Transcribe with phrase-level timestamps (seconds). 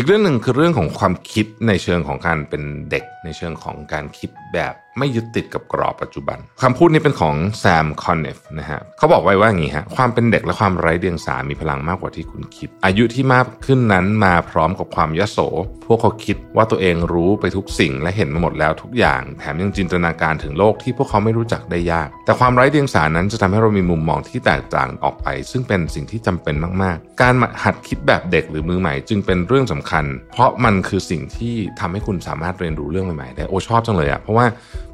[0.00, 15.38] อีกเรื่องหนึ่งคือเรื่องของความคิดในเชิงของการเป็นเด็ก ในเชิงของการคิดแบบไม่ยึดติดกับกรอบปัจจุบันคำพูดนี้เป็นของแซมคอนเนฟนะฮะเขาบอกไว้ว่าอย่างนี้ฮะความเป็นเด็กและความไร้เดียงสามีพลังมากกว่าที่คุณคิด อายุที่มากขึ้นนั้นมาพร้อมกับความยโส
[15.86, 29.89] พวกเขาคิดว่าตัวเองรู้ไปทุกสิ่งและเห็นมาหมดแล้วทุกอย่าง แถมยังจินตนาการถึงโลกที่พวกเขาไม่รู้จักได้ยาก แต่ความไร้เดียงสานั้นจะทำให้เรามีมุมมองที่แตกต่างออกไป ซึ่งเป็นสิ่งที่จำเป็นมาก ๆ การหัดคิดแบบเด็กหรือมือใหม่ จึงเป็นเรื่องสำคัญ
[30.32, 34.46] เพราะมันคือสิ่งที่ทำให้คุณสามารถเรียนรู้เรื่องใหม่ๆได้โอชอบจังเลยอะเพราะว่า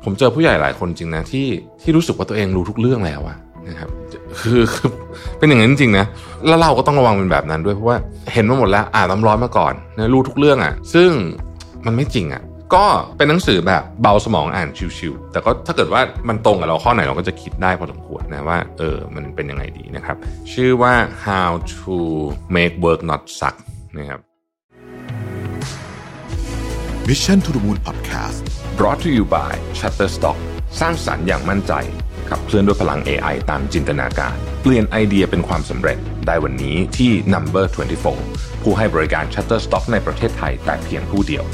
[0.04, 1.46] ผมเจอผู้ใหญ่หลายคนจริงนะที่
[1.82, 3.36] ที่รู้สึกว่าตัวเองรู้ทุกเรื่องแล้วอะ
[3.68, 3.90] นะครับ
[4.40, 4.90] คือคือ
[5.38, 6.06] เป็นอย่างนั้นจริงนะ
[6.46, 7.96] แล้วเราก็ต้องระวังเป็นแบบนั้นด้วยเพราะว่า
[8.32, 11.10] เห็นมาหมดแล้วอ่านน้ำร้อนมาก่อนนะรู้ทุกเรื่องอะซึ่ง
[11.86, 12.42] มันไม่จริงอะ
[12.74, 12.84] ก็
[13.16, 20.16] เป็นหนังสือแบบเบาสมองอ่านชิวๆ แต่ก็ถ้าเกิดว่ามันตรงกับเราข้อไหนเราก็จะคิดได้พอสมควรนะว่าเออมันเป็นยังไงดีนะครับ
[20.52, 20.94] ชื่อว่า
[21.24, 21.94] how to
[22.56, 23.56] make work not suck
[23.98, 24.20] นะครับ
[27.10, 28.42] Mission to the Moon Podcast
[28.76, 30.38] brought to you by Shutterstock
[30.80, 31.72] สร้างสรรค์อย่างมั่นใจ
[32.28, 37.64] ขับเคลื่อนด้วยพลัง AI ตามจินตนาการ เปลี่ยนไอเดียเป็นความสำเร็จได้วันนี้ที่ Number
[38.14, 41.44] 24 ผู้ให้บริการ Shutterstock ในประเทศไทยแต่เพียงผู้เดียว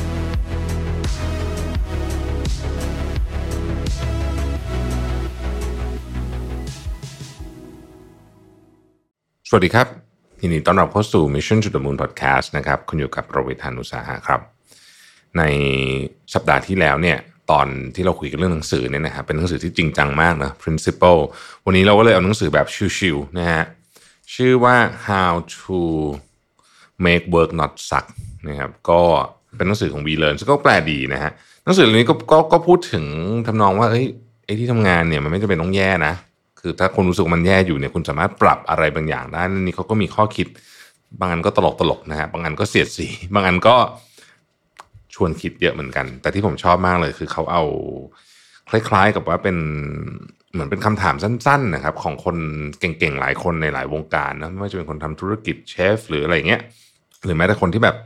[9.49, 9.87] สวัสดีครับ
[10.43, 14.52] ยินดีต้อนรับเข้าสู่ Mission to the Moon Podcast นะครับ คุณอยู่กับประวิทานุสาหะครับ
[15.39, 15.43] ใน
[16.35, 17.19] สัปดาห์ที่แล้วเนี่ย
[17.51, 21.21] ตอนที่เราคุยกันเรื่องหนังสือเนี่ยนะครับเป็นหนังสือที่จริงจังมากนะ principle
[21.65, 22.67] วันนี้เราก็เลยเอาหนังสือแบบ
[22.99, 23.63] ชิวๆนะฮะ
[24.35, 24.77] ชื่อว่า
[25.09, 25.79] how to
[27.05, 28.07] make work not suck
[28.49, 29.01] นะครับก็
[29.57, 31.33] เป็นหนังสือของ We Learn ซึ่งก็แปลดีนะฮะ
[31.65, 33.05] หนังสือเล่มนี้ก็ก็ก็พูดถึง
[33.47, 34.07] ทำนองว่าเอ้ย
[34.45, 36.15] ไอ้ที่ทำงานเนี่ยมันไม่จำเป็นต้องแย่นะ
[36.61, 40.47] คือถ้าคุณรู้สึกมันแย่อยู่เนี่ยคุณสามารถปรับอะไรบางอย่างได้นี่เขาก็มีข้อคิด
[41.21, 43.77] บางอันก็ตลกตลกนะฮะบางอันก็เสียดสี บางอันก็
[45.15, 47.65] ชวนคิดเยอะเหมือนกัน แต่ที่ผมชอบมากเลยคือเขาเอา
[48.71, 49.57] คล้ายๆกับว่าเป็น
[50.53, 52.37] เหมือนเป็นคำถามสั้น ๆ นะครับ ของคน
[52.81, 56.61] เก่งๆ หลายคนในหลายวงการนะไม่ว่าจะเป็นคนทำธุรกิจเชฟหรืออะไรเงี้ย
[57.25, 57.97] หรือแม้แต่คนที่แบบ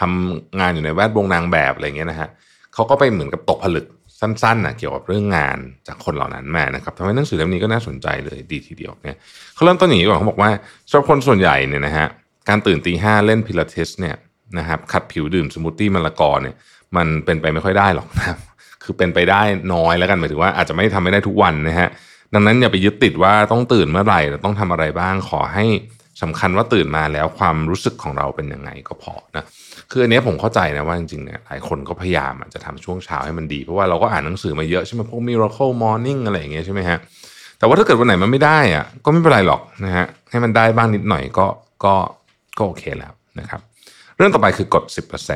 [0.00, 2.28] ทำงานอยู่ในแวดวงนางแบบอะไรเงี้ยนะฮะ
[2.74, 3.86] เขาก็ไปเหมือนกับตกผลึก
[4.20, 9.18] สั้นๆนะเกี่ยวกับเรื่องงานจากคนเหล่านั้นมานะครับทำให้หนังสือเล่มนี้ก็น่าสนใจเลยดีทีเดียวเนี่ย
[9.54, 10.50] เขาเริ่มต้นอย่างนี้ก่อนเขาบอกว่า
[10.88, 12.06] สำหรับคนส่วนใหญ่เนี่ยนะฮะ
[12.48, 14.16] การตื่นตีห้าเล่นพิลาทิสเนี่ย
[14.58, 16.54] นะครับขัดผิวดื่มสมูทตี้มะละกอเนี่ย
[16.96, 18.38] มันเป็นไปไม่ค่อยได้หรอกนะครับ
[18.82, 19.42] คือเป็นไปได้
[19.74, 21.88] น้อยแล้วกันหมายถึงว่าอาจจะไม่ทำไม่ได้ทุกวันนะฮะ
[22.34, 25.64] ดังนั้นอย่าไปยึดติดว่าต้องตื่นเมื่อไหร่ต้องทำอะไรบ้างขอให้
[26.22, 29.44] สำคัญว่าตื่นมาแล้วความรู้สึกของเราเป็นยังไงก็พอนะ
[29.90, 36.98] คืออันนี้ผมเข้าใจนะว่าจริงๆเนี่ยหลายคนก็พยายามจะทำช่วงเช้าให้มันดี เพราะว่าเราก็อ่านหนังสือมาเยอะใช่ไหมพวก Miracle Morning อะไรอย่างเงี้ยใช่ไหมฮะ
[37.58, 41.46] แต่ว่าถ้าเกิดวันไหนมันไม่ได้อะก็ไม่เป็นไรหรอกนะฮะให้มันได้บ้างนิดหน่อยก็
[41.84, 41.94] ก็
[42.58, 43.60] ก็โอเคแล้วนะครับ
[44.16, 44.84] เรื่องต่อไปคือกด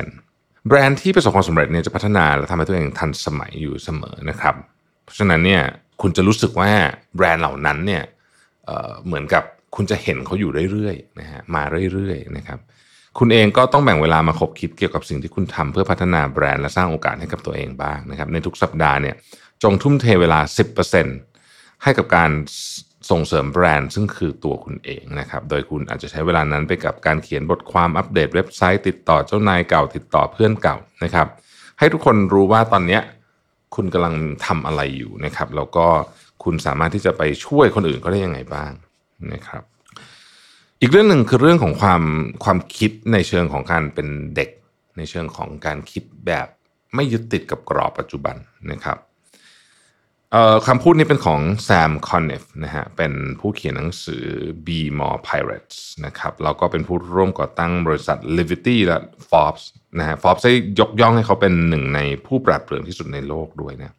[0.07, 4.55] 10%แบรนด์ที่ประสบความสำเร็จเนี่ยจะพัฒนาและทำให้ตัวเองทันสมัยอยู่เสมอนะครับ
[5.03, 5.61] เพราะฉะนั้นเนี่ย
[6.01, 6.71] คุณจะรู้สึกว่า
[7.15, 8.03] แบรนด์เหล่านั้นเนี่ย
[8.65, 9.43] เเหมือนกับ
[9.75, 11.63] คุณจะเห็นเขาอยู่เรื่อยๆนะฮะมา
[11.93, 12.59] เรื่อยๆนะครับ
[13.19, 19.15] คุณเองก็ต้องแบ่งเวลามาคบคิดเกี่ยวกับสิ่งที่คุณทำเพื่อพัฒนาแบรนด์และสร้างโอกาสให้กับตัวเองบ้างนะครับในทุกสัปดาห์เนี่ย
[19.63, 20.39] จงทุ่มเทเวลา
[21.11, 22.31] 10%ให้กับการ
[23.09, 31.27] ส่งเสริมแบรนด์ซึ่งคือตัวคุณเองนะครับ โดยคุณอาจจะใช้เวลานั้นไปกับการเขียนบทความอัปเดตเว็บไซต์ติดต่อเจ้านายเก่าติดต่อเพื่อนเก่านะครับ
[31.79, 32.99] ให้ทุกคนรู้ว่าตอนนี้
[33.75, 34.15] คุณกำลัง
[34.45, 35.87] ทำอะไรอยู่นะครับ แล้วก็
[36.43, 38.71] คุณสามารถที่จะไปช่วยคนอื่นก็ได้ยังไงบ้าง
[39.33, 39.63] นะครับ
[40.81, 42.03] อีกเรื่องหนึ่งคือเรื่องของความ
[42.43, 44.49] ความคิดในเชิงของการเป็นเด็ก
[44.97, 46.47] ในเชิงของการคิดแบบ
[46.95, 48.35] ไม่ยึดติดกับกรอบปัจจุบัน
[48.71, 48.97] นะครับ
[50.67, 54.23] คำพูดนี้เป็นของแซมคอนเนฟนะฮะเป็นผู้เขียนหนังสือ
[54.65, 58.97] Be More Pirates นะครับแล้วก็เป็นผู้ร่วมก่อตั้งบริษัท Livity และ
[59.29, 59.63] Forbes
[59.99, 63.95] นะฮะ Forbes ได้ยกย่องให้เขาเป็นหนึ่งในผู้ปราดเปรื่องที่สุดในโลกด้วยนะ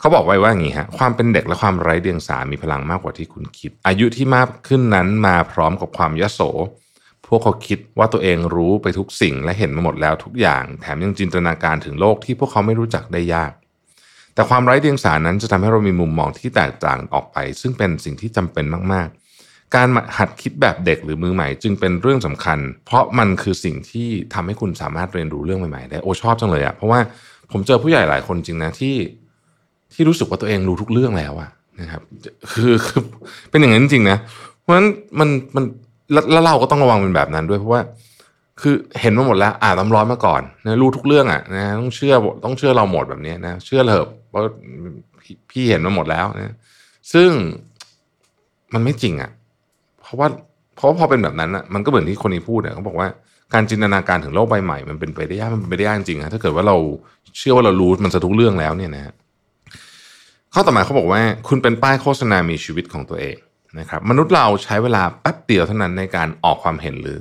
[0.00, 6.40] เขาบอกไว้ว่าอย่างนี้ฮะความเป็นเด็กและความไร้เดียงสามีพลังมากกว่าที่คุณคิด อายุที่มากขึ้นนั้นมาพร้อมกับความยโส
[7.26, 13.52] พวกเขาคิดว่าตัวเองรู้ไปทุกสิ่งและเห็นมาหมดแล้วทุกอย่าง แถมยังจินตนาการถึงโลกที่พวกเขาไม่รู้จักได้ยาก
[14.40, 19.08] แต่ความไร้เดียงสานั้นจะทำให้เรามีมุมมองที่แตกต่างออกไป ซึ่งเป็นสิ่งที่จำเป็นมาก
[19.42, 19.88] ๆ การ
[20.18, 27.00] หัดคิดแบบเด็กหรือมือใหม่ จึงเป็นเรื่องสำคัญ เพราะมันคือสิ่งที่ทำให้คุณสามารถเรียนรู้เรื่องใหม่ ๆ ได้โอชอบจังเลยอะเพราะว่า
[27.52, 28.96] ผมเจอผู้ใหญ่หลายคนจริงนะที่
[29.94, 31.50] ที่รู้สึกว่าตัวเองรู้ทุกเรื่องแล้วอะ
[31.80, 32.02] นะครับ
[32.52, 33.02] คือคือ
[33.50, 34.18] เป็นอย่างนั้นจริงนะ
[34.60, 34.88] เพราะฉะนั้น
[35.18, 35.64] มันมัน
[36.32, 37.80] แล้วเราก็ต้องระวังเป็นแบบนั้นด้วยเพราะว่า
[38.62, 42.14] คือเห็นมาหมดแล้วอ่านน้ำร้อนมาก่อนนะรู้ทุกเรื่องอะนะต้องเชื่อ
[42.44, 44.42] ต้องเชื่อเราหมดแบบนี้นะเชื่อเถอะเพราะ
[45.50, 46.54] พี่เห็นมาหมดแล้วนะ
[47.12, 47.30] ซึ่ง
[48.74, 49.30] มันไม่จริงอะ
[50.00, 50.28] เพราะว่า
[50.76, 53.08] เพราะพอเป็นแบบนั้นอะมันก็เหมือนที่คนนี้พูดเนี่ยเขาบอกว่า
[53.54, 56.76] การจินตนาการถึงโลกใบใหม่มันเป็นไปได้ยากมันเป็นไปได้ยากจริงๆนะถ้าเกิดว่าเรา
[57.38, 59.14] เชื่อว่าเรารู้มันจะทุกเรื่องแล้วเนี่ยนะฮะ
[60.54, 63.36] ข้อต่อมาเขาบอกว่า คุณเป็นป้ายโฆษณามีชีวิตของตัวเอง
[63.78, 67.18] นะครับ มนุษย์เราใช้เวลาแป๊บเดียวเท่านั้นในการออกความเห็นหรือ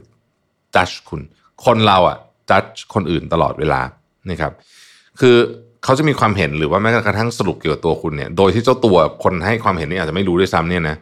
[0.76, 1.22] จัดคุณ
[1.66, 2.18] คนเราอะ
[2.52, 2.64] จัด
[2.94, 3.82] คนอื่นตลอดเวลา
[4.30, 4.52] นะครับ
[5.20, 5.36] คือ
[5.84, 10.96] เขาจะมีความเห็นหรือว่าแม้กระทั่งสรุปเกี่ยวกับตัวคุณเนี่ย โดยที่เจ้าตัวคนให้ความเห็นนี่อาจจะไม่รู้ด้วยซ้ำเนี่ยนะ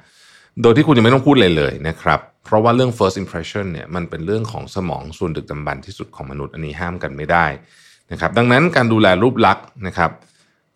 [0.62, 7.46] โดยที่คุณยังไม่ต้องพูดเลยเลยนะครับ เพราะว่าเรื่อง first impression เนี่ยมันเป็นเรื่องของสมองส่วนดึกดำบรรที่สุดของมนุษย์อันนี้ห้ามกันไม่ได้
[8.12, 10.12] นะครับ ดังนั้นการดูแลรูปลักษณ์นะครับ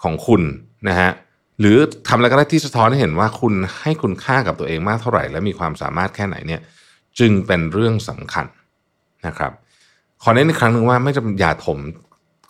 [0.03, 0.41] ของคุณ
[0.87, 1.09] นะฮะ
[1.59, 1.77] หรือ
[2.07, 6.61] ทำอะไรก็ได้ที่สะท้อนให้เห็นว่าคุณให้คุณค่ากับตัวเองมากเท่าไหร่ และมีความสามารถแค่ไหนเนี่ย
[7.19, 8.45] จึงเป็นเรื่องสำคัญ
[9.27, 9.51] นะครับ
[10.23, 11.79] ขอเน้นอีกครั้งหนึ่งว่าไม่จำอย่าถม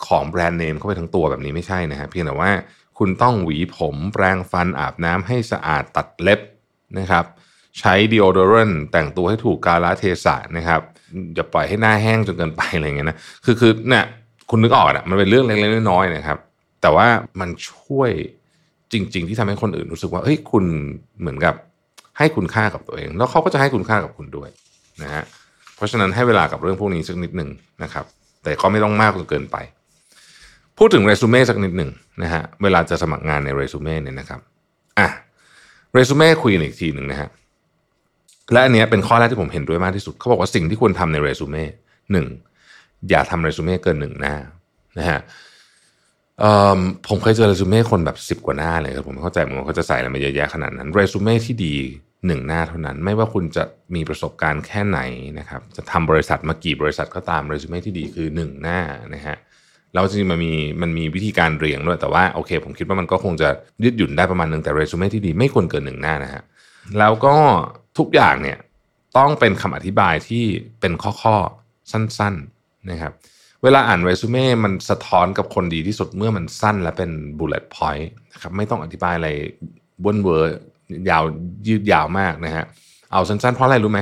[0.06, 2.50] ของแบรนด์เนมเข้าไปทั้งตัวแบบนี้ไม่ใช่นะฮะเพียงแต่ว่า
[2.98, 6.40] คุณต้องหวีผมแปรงฟันอาบน้ำให้สะอาดตัดเล็บ
[6.98, 7.24] นะครับ
[7.78, 10.80] ใช้ดีโอโดรนแต่งตัวให้ถูกกาลเทศะนะครับ
[11.34, 14.04] อย่าปล่อยให้หน้าแห้งจนเกินไปอะไรเงี้ยนะคือคือเนี่ย
[14.50, 16.38] คุณนึกออกอะมันเป็นเรื่องเล็กๆน้อยๆนะครับ
[16.82, 17.06] แต่ว่า
[17.40, 18.10] มันช่วย
[18.92, 20.64] จริง ๆ ที่ทำให้คนอื่นรู้สึกว่าเฮ้ยคุณ
[21.20, 21.54] เหมือนกับ
[22.18, 24.48] ให้คุณค่ากับตัวเอง แล้วเขาก็จะให้คุณค่ากับคุณด้วย
[25.02, 25.24] นะฮะ
[25.82, 27.50] ราะฉะนั้นให้เวลากับเรื่องพวกนี้สักนิดหนึ่ง
[27.82, 28.04] นะครับ
[28.42, 29.56] แต่ก็ไม่ต้องมากจนเกินไป
[30.78, 31.90] พูดถึงเรซูเม่สักนิดหนึ่ง
[32.22, 34.40] นะฮะเวลาจะสมัครงานในเรซูเม่เนี่ยนะครับ
[34.98, 35.08] อะ
[35.92, 37.28] เรซูเม่คุยอีกทีหนึ่งนะฮะ
[38.52, 41.64] และอันเนี้ยเป็นข้อแรกที่ผมเห็นด้วยมากที่สุดเขาบอกว่าสิ่งที่ควรทำในเรซูเม่
[42.12, 42.26] หนึ่ง
[43.10, 44.34] อย่าทำเรซูเม่เกินหนึ่งหน้า
[44.98, 45.20] นะฮะ
[47.08, 51.74] ผมเคยเจอเรซูเม่คนแบบสิบกว่าหน้าเลยครับผมเข้าใจเหมือนเขาจะใส่อะไรมาเยอะแยะขนาดนั้นเรซูเม่ที่ดี
[52.26, 53.64] หนึ่งหน้าเท่านั้น ไม่ว่าคุณจะ
[53.94, 55.00] มีประสบการณ์แค่ไหน
[55.38, 58.80] นะครับ จะทำบริษัทมากี่บริษัทก็ตามเรซูเม่ที่ดีคือหนึ่งหน้า
[59.14, 59.36] นะฮะ
[59.94, 63.48] แล้วจริงๆมันมีมันมีวิธีการเรียงด้วยแต่ว่าโอเค ผมคิดว่ามันก็คงจะ
[63.82, 66.42] ยืดหยุ่นได้ประมาณหนึ่งแต่เรซูเม่ที่ดีไม่ควรเกินหนึ่งหน้านะฮะ
[66.98, 67.36] แล้วก็
[67.98, 68.58] ทุกอย่างเนี่ย
[69.18, 70.44] ต้องเป็นคำอธิบายที่
[70.80, 73.12] เป็นข้อๆสั้นๆนะครับ
[73.62, 79.30] เวลาอ่านเรซูเม่ มันสะท้อนกับคนดีที่สุดเมื่อมันสั้นและเป็น bullet point นะครับไม่ต้องอธิบายอะไร
[80.04, 80.58] บนเวอร์
[81.10, 81.22] ยาว
[81.66, 82.64] ยืดยาวมากนะฮะ
[83.12, 84.00] เอาสั้นๆ เพราะอะไรรู้ไหม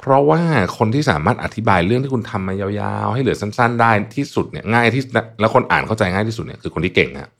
[0.00, 0.40] เพราะว่า
[0.78, 5.02] คนที่สามารถอธิบายเรื่องที่คุณทำมายาวๆ ให้เหลือสั้น ๆ ได้ที่สุดเนี่ยง่ายที่
[5.40, 7.30] แล้วคนอ่านเข้าใจง่ายที่สุดเนี่ยคือคนที่เก่งฮะ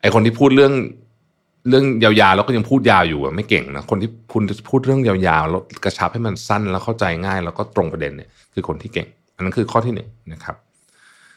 [0.00, 0.72] ไอคนที่พูดเรื่อง
[1.68, 10.56] เรื่องยาวๆแล้วก็ยังพูดยาวอยู่ไม่เก่งนะคนที่คุณพูดเรื่องยาวๆแล้วกระชับให้มันสั้นแล้วเข้าใจง่าย แล้วก็ตรงประเด็นเนี่ยคือคนที่เก่ง อันนั้นคือข้อที่หนึ่งนะครับ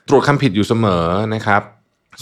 [0.09, 1.05] ตรวจคำผิดอยู่เสมอ
[1.35, 1.61] นะครับ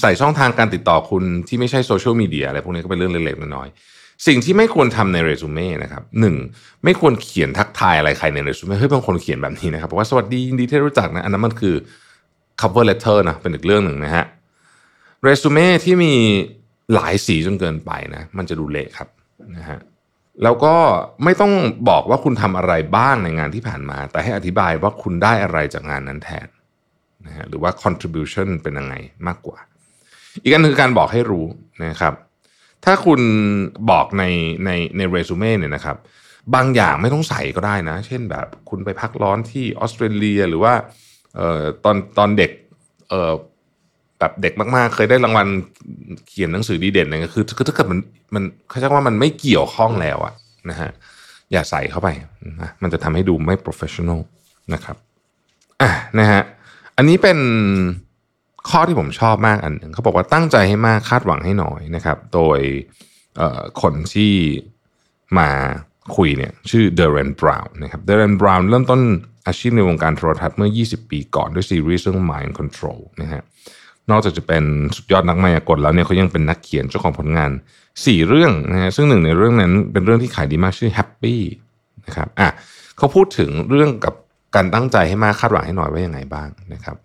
[0.01, 6.35] ใส่ช่องทางการติดต่อคุณที่ไม่ใช่โซเชียลมีเดียอะไรพวกนี้ก็เป็นเรื่องเล็กๆน้อยๆ สิ่งที่ไม่ควรทำในเรซูเม่นะครับหนึ่ง
[6.83, 11.75] ไม่ควรเขียนทักทายอะไรใครในเรซูเม่เฮ้ยบางคนเขียนแบบนี้นะครับบอกว่าสวัสดียินดีที่รู้จักนะอันนั้นมันคือ
[12.62, 14.25] cover letter นะเป็นอีกเรื่องหนึ่งนะฮะ
[15.23, 16.13] เรซูเม่ที่มี
[16.94, 19.09] หลายสีจนเกินไปนะมันจะดูเละครับ
[19.57, 19.79] นะฮะ
[20.44, 20.75] แล้วก็
[21.23, 21.53] ไม่ต้อง
[21.89, 26.47] บอกว่าคุณทำอะไรบ้างในงานที่ผ่านมา แต่ให้อธิบายว่าคุณได้อะไรจากงานนั้นแทน
[27.25, 28.95] นะฮะหรือว่า contribution เป็นยังไง
[29.27, 29.57] มากกว่า
[30.44, 31.45] อีกอันคือการบอกให้รู้
[31.83, 32.13] นะครับ
[32.86, 33.22] ถ้าคุณ
[33.89, 34.24] บอกใน
[34.66, 35.98] ในในเรซูเม่เนี่ยนะครับ
[36.56, 40.74] บางอย่างไม่ต้องใส่ก็ได้นะ เช่นแบบคุณไปพักร้อนที่ออสเตรเลียหรือว่า
[41.36, 42.51] เอ่อตอนตอนเด็ก
[43.10, 43.33] เอ่อ
[44.19, 45.48] แบบเด็กมากๆ เคยได้รางวัล
[46.28, 48.00] เขียนหนังสือดีเด่นเนี่ยคือคือถ้าเกิดมัน
[48.36, 50.33] มันเขาใช้ว่ามันไม่เกี่ยวข้องแล้วอะ
[50.69, 50.89] นะฮะ
[51.51, 52.10] อย่าใส่เข้าไป
[52.62, 54.19] นะมันจะทำให้ดูไม่ professional
[54.74, 54.98] นะครับ
[55.81, 55.89] อะ
[56.19, 56.42] นะฮะ
[56.98, 57.38] อันนี้เป็น
[58.69, 62.59] ข้อที่ผมชอบมากอันหนึ่งเขาบอกว่าตั้งใจให้มากคาดหวังให้น้อยนะครับ โดย
[63.81, 64.33] คนที่
[65.38, 65.50] มา
[66.16, 69.02] คุยเนี่ยชื่อเดเรนบราวน์นะครับเดเรนบราวน์เริ่มต้น
[69.47, 73.42] อาชีพในวงการโทรทัศน์เมื่อ 20 ปีก่อนด้วยซีรีส์เรื่อง Mind Control นะฮะ
[74.09, 74.64] นอกจากจะเป็น
[74.95, 77.52] สุดยอดนักมายากลแล้วเนี่ยเขายังเป็นนักเขียนเจ้าของผลงาน
[77.90, 81.35] 4 เรื่องนะฮะซึ่งหนึ่งในเรื่องนั้นเป็นเรื่องที่ขายดีมากชื่อ Happy
[82.06, 82.50] นะครับอะ
[82.97, 84.16] เขาพูดถึงเรื่องกับ
[84.56, 86.96] การตั้งใจให้มากคาดหวังให้น้อยว่ายังไงบ้างนะครับ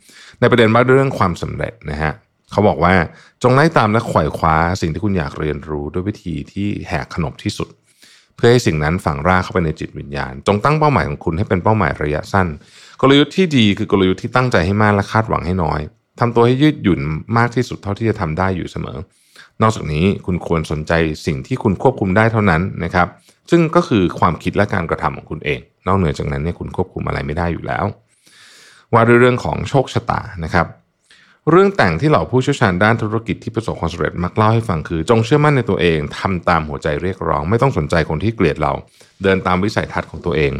[0.40, 2.12] ในประเด็นว่าเรื่องความสำเร็จนะฮะ
[2.52, 2.94] เขาบอกว่า
[3.42, 7.68] จงไล่ตามและขวายคว้าสิ่งที่คุณอยากเรียนรู้ด้วยวิธีที่แหกขนบที่สุด
[8.36, 12.48] เพื่อให้สิ่งนั้นฝังรากเข้าไปในจิตวิญญาณ จงตั้งเป้าหมายของคุณให้เป็นเป้าหมายระยะสั้น
[13.00, 15.80] กลยุทธ์ที่ดีคือกลยุทธ์ที่ตั้งใจให้มากและคาดหวังให้น้อย
[16.20, 17.00] ทำตัวให้ยืดหยุ่น
[17.36, 18.98] มากที่สุดเท่าที่จะทำได้อยู่เสมอ
[19.62, 20.92] นอกจากนี้คุณควรสนใจ
[21.26, 23.08] สิ่งที่คุณควบคุมได้เท่านั้นนะครับ
[23.50, 27.84] ซึ่งก็คือความคิดและการกระทำของคุณเอง นอกเหนือจากนั้นเนี่ยคุณควบคุมอะไรไม่ได้อยู่แล้ว
[28.92, 30.66] ว่าด้วยเรื่องของโชคชะตานะครับ
[31.50, 38.72] เรื่องแต่งที่เหล่าผู้เชี่ยวชาญด้านธุรกิจที่ประสบความสำเร็จมักเล่าให้ฟังคือ จงเชื่อมั่นในตัวเองทำตามหัวใจเรียกร้อง ไม่ต้องสนใจคนที่เกลียดเรา
[39.22, 40.52] เดินตามวิสัยทัศน์ของตัวเอง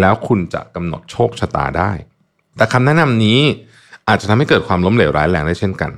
[0.00, 1.90] แล้วคุณจะกำหนดโชคชะตาได้
[2.56, 3.40] แต่คำแนะนำนี้
[4.08, 5.92] อาจจะทำให้เกิดความล้มเหลวร้ายแรงได้เช่นกัน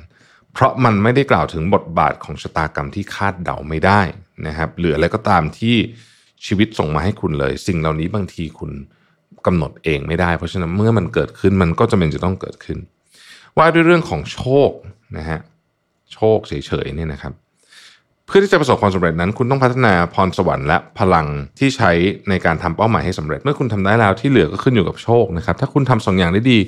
[0.52, 4.00] เพราะมันไม่ได้กล่าวถึงบทบาทของชะตากรรมที่คาดเดาไม่ได้
[4.46, 5.76] นะครับหรืออะไรก็ตามที่
[6.46, 8.70] ชีวิตส่งมาให้คุณเลย สิ่งเหล่านี้บางทีคุณ
[9.46, 12.78] กำหนดเองไม่ได้ เพราะฉะนั้นเมื่อมันเกิดขึ้นมันก็จะเป็นจะต้องเกิดขึ้น
[13.58, 14.70] ว่าด้วยเรื่องของโชค
[15.16, 15.38] นะฮะ
[16.12, 16.52] โชคเฉ
[16.84, 17.32] ยๆเนี่ยนะครับ
[18.26, 21.26] เพื่อที่จะประสบความสำเร็จนั้น คุณต้องพัฒนาพรสวรรค์และพลัง
[21.58, 21.90] ที่ใช้
[22.28, 26.58] ในการทำเป้าหมายให้สำเร็จ เมื่อคุณทำได้แล้วที่เหลือก็ขึ้นอยู่กับโชคนะครับ ถ้าคุณทำสองอย่างได้ดี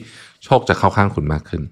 [0.45, 1.63] โชคจะเข้าข้างคุณมากขึ้น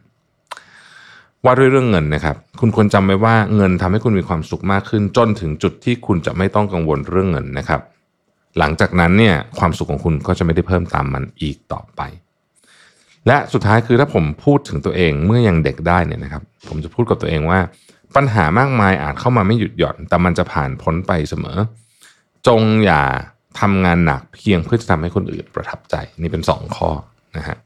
[1.45, 7.81] ว่าด้วยเรื่องเงินนะครับ คุณควรจำไว้ว่าเงินทำให้คุณมีความสุขมากขึ้น จนถึงจุดที่คุณจะไม่ต้องกังวลเรื่องเงินนะครับ
[8.59, 12.01] หลังจากนั้นเนี่ยความสุขของคุณก็จะไม่ได้เพิ่มตามมันอีกต่อไป
[13.27, 17.61] และสุดท้ายคือถ้าผมพูดถึงตัวเองเมื่อยังเด็กได้เนี่ยนะครับ ผมจะพูดกับตัวเองว่า
[18.17, 21.59] ปัญหามากมายอาจเข้ามาไม่หยุดหย่อน แต่มันจะผ่านพ้นไปเสมอ
[22.47, 23.03] จงอย่า
[23.61, 26.91] ทำงานหนักเพียงเพื่อจะทำให้คนอื่นประทับใจนี่เป็นสองข้อ
[27.37, 27.57] นะฮะ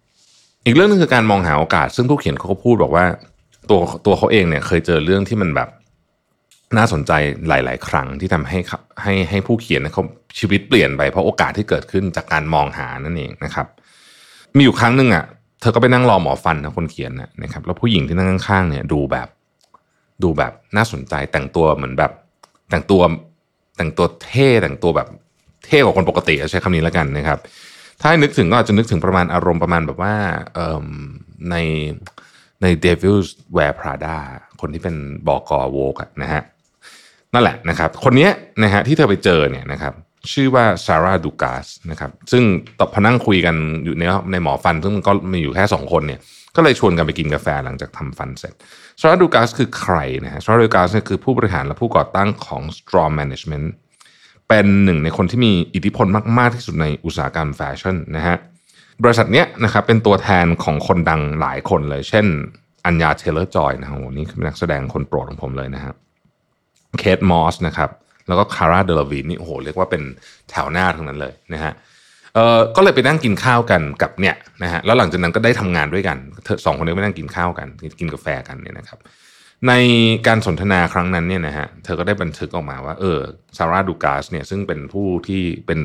[0.65, 3.05] อีกเรื่องนึงคือการมองหาโอกาส ซึ่งผู้เขียนเขาก็พูดบอกว่า
[3.71, 5.69] ตัวตัวเขาเองเนี่ยเคยเจอเรื่องที่มันแบบ
[6.77, 7.13] น่าสนใจ
[7.49, 10.05] หลาย ๆ ครั้งที่ทำให้เขาให้ให้ผู้เขียนเขา
[10.39, 13.67] ชีวิตเปลี่ยนไปเพราะโอกาสที่เกิดขึ้นจากการมองหานั่นเองนะครับ
[14.57, 15.25] มีอยู่ครั้งหนึ่งอะ
[15.61, 19.29] เธอก็ไปนั่งรอหมอฟันนะคนเขียนนะครับ แล้วผู้หญิงที่นั่งข้างๆเนี่ยดูแบบ
[20.23, 22.13] ดูแบบน่าสนใจแต่งตัวเหมือนแบบ
[22.71, 23.01] แต่งตัว
[23.77, 25.09] แต่งตัวเท่แต่งตัวแบบ
[25.67, 27.39] เท่กว่าคนปกติใช้คำนี้แล้วกันนะครับ
[28.01, 30.15] ถ้าให้นึกถึงก็อาจจะนึกถึงประมาณอารมณ์ประมาณแบบว่า
[30.55, 31.57] เใน
[32.63, 34.17] ใน Devil's Wear Prada
[34.61, 34.97] คนที่เป็น
[35.29, 36.43] บอกอโวกนะฮะ
[37.37, 38.29] นั่นแหละนะครับ คนนี้
[38.63, 39.93] นะฮะที่เธอไปเจอเนี่ยนะครับ
[40.33, 42.43] ชื่อว่าซาร่าดูกาสนะครับซึ่ง
[42.79, 44.03] ตอนพนั่งคุยกันอยู่ใน
[44.33, 46.21] ในหมอฟัน ซึ่งมันก็มีอยู่แค่สองคนเนี่ย
[46.57, 48.55] ก็เลยชวนกันไปกินกาแฟหลังจากทำฟันเสร็จ
[49.01, 53.67] Sarah Doukas คือใครนะฮะ Sarah Doukas เนี่ยคือผู้บริหารและผู้ก่อตั้งของ Storm Management
[54.49, 56.07] เป็นหนึ่งในคนที่มีอิทธิพล
[56.39, 58.37] มาก ๆ ที่สุดในอุตสาหกรรมแฟชั่นนะฮะ
[59.03, 62.27] บริษัทเนี้ยนะครับเป็นตัวแทนของคนดังหลายคนเลย เช่น
[62.87, 65.95] Anya Taylor-Joy นะครับโหนี่คือนักแสดงคนโปรดของผมเลยนะฮะ
[66.99, 67.91] Kate Moss นะครับ
[68.29, 70.03] แล้วก็ Cara Delevingne นี่โอ้โหเรียกว่าเป็น
[70.51, 71.73] แถวหน้าทั้งนั้นเลยนะฮะ
[72.35, 76.17] เออก็เลยไปนั่งกินข้าวกันกับเนี่ยนะฮะแล้วหลังจากนั้นก็ได้ทำงานด้วยกัน
[76.65, 77.69] สองคนนี้ไปนั่งกินข้าวกัน
[78.01, 78.99] กินกาแฟกันเนี่ยนะครับ
[79.69, 79.73] ใน
[80.27, 83.19] การสนทนาครั้งนั้นเนี่ยนะฮะเธอก็ได้บันทึกออกมาว่าเออ
[83.57, 85.79] ซาร่าดูกาสเนี่ยซึ่งเป็นผู้ที่เป็น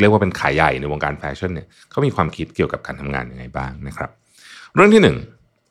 [0.00, 4.10] เรียกว่าเป็นขายใหญ่ในวงการแฟชั่นเนี่ยเขามีความคิดเกี่ยวกับการทำงานยังไงบ้างนะครับ
[4.74, 5.16] เรื่องที่หนึ่ง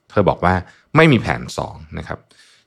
[0.10, 0.54] เธอบอกว่า
[0.96, 2.20] ไม่มีแผนสองนะครับ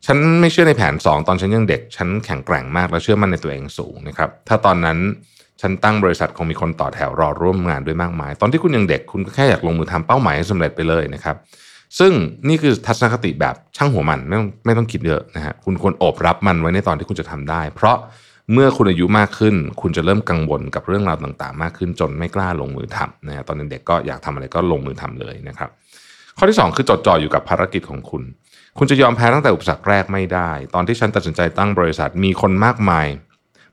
[0.06, 4.98] ฉันไม่เชื่อในแผน 2 ตอนฉันยังเด็ก ฉันแข็งแกร่งมากและเชื่อมั่นในตัวเองสูงนะครับ ถ้าตอนนั้น
[5.60, 11.36] ฉันตั้งบริษัทคงมีคนต่อแถวรอร่วมงานด้วยมากมาย ตอนที่คุณยังเด็กคุณก็แค่อยากลงมือทำเป้าหมายให้สำเร็จไปเลยนะครับ
[11.98, 12.12] ซึ่ง
[12.48, 17.96] นี่คือทัศนคติแบบช่างหัวมันไม่ต้องไม่ต้องคิดเยอะนะฮะคุณควรโอบรับมันไว้ในตอนที่คุณจะทำได้ เพราะ
[18.52, 25.70] เมื่อคุณอายุมากขึ้น คุณจะเริ่มกังวลกับเรื่องราวต่างๆ มากขึ้นจนไม่กล้าลงมือทำนะฮะตอนเด็กก็อยากทำอะไรก็ลงมือทำเลยนะครับ
[26.38, 28.22] ข้อที่ 2 คือจดจ่ออยู่กับภารกิจของคุณ
[28.78, 33.06] คุณจะยอมแพ้ตั้งแต่อุปสรรคแรกไม่ได้ ตอนที่ฉันตัดสินใจตั้งบริษัทมีคนมากมาย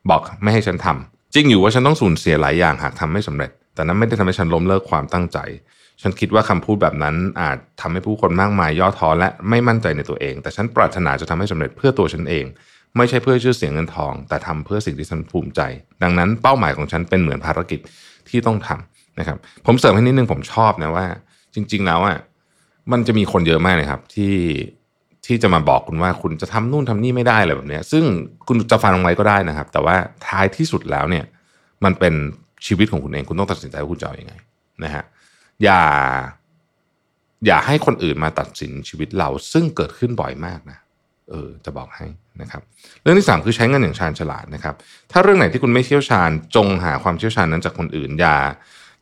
[0.09, 5.37] บอกไม่ให้ฉันทำจริงอยู่ว่าฉันต้องสูญเสียหลายอย่างหากทำไม่สำเร็จ แต่นั้นไม่ได้ทำให้ฉันล้มเลิกความตั้งใจ
[6.01, 12.45] ฉันคิดว่าคำพูดแบบนั้นอาจทำให้ผู้คนมากมายย่อท้อและไม่มั่นใจในตัวเอง แต่ฉันปรารถนาจะทำให้สำเร็จเพื่อตัวฉันเอง
[12.97, 15.61] ไม่ใช่เพื่อชื่อเสียงเงินทอง แต่ทำเพื่อสิ่งที่ฉันภูมิใจ
[16.03, 17.79] ดังนั้นเป้าหมายของฉันเป็นเหมือนภารกิจ
[18.29, 21.05] ที่ต้องทำนะครับ ผมเสริมให้นิดนึงผมชอบนะว่า
[21.53, 22.17] จริง ๆ แล้วอะ
[22.91, 24.33] มันจะมีคนเยอะมากเลยครับที่
[25.25, 28.03] ที่จะมาบอกคุณว่าคุณจะทำนู่นทำนี่ไม่ได้อะไรแบบนี้ซึ่ง
[28.47, 29.95] คุณจะฟังไว้ก็ได้นะครับ แต่ว่า
[30.27, 31.25] ท้ายที่สุดแล้วเนี่ย
[31.83, 32.13] มันเป็น
[32.65, 34.33] ชีวิตของคุณเองคุณต้องตัดสินใจว่าคุณจะเอาอยัางไง
[34.83, 35.03] นะฮะ
[35.63, 35.81] อย่า
[37.45, 40.79] อย่าให้คนอื่นมาตัดสินชีวิตเราซึ่งเกิดขึ้นบ่อยมากนะ
[41.29, 42.07] เออจะบอกให้
[42.41, 42.61] นะครับ
[43.01, 44.75] เรื่องที่สามคือใช้เงินอย่างชาญฉลาดนะครับ
[45.11, 48.35] ถ้าเรื่องไหนที่คุณไม่เชี่ยวชาญจงหาความเชี่ยวชาญนั้นจากคนอื่น อย่า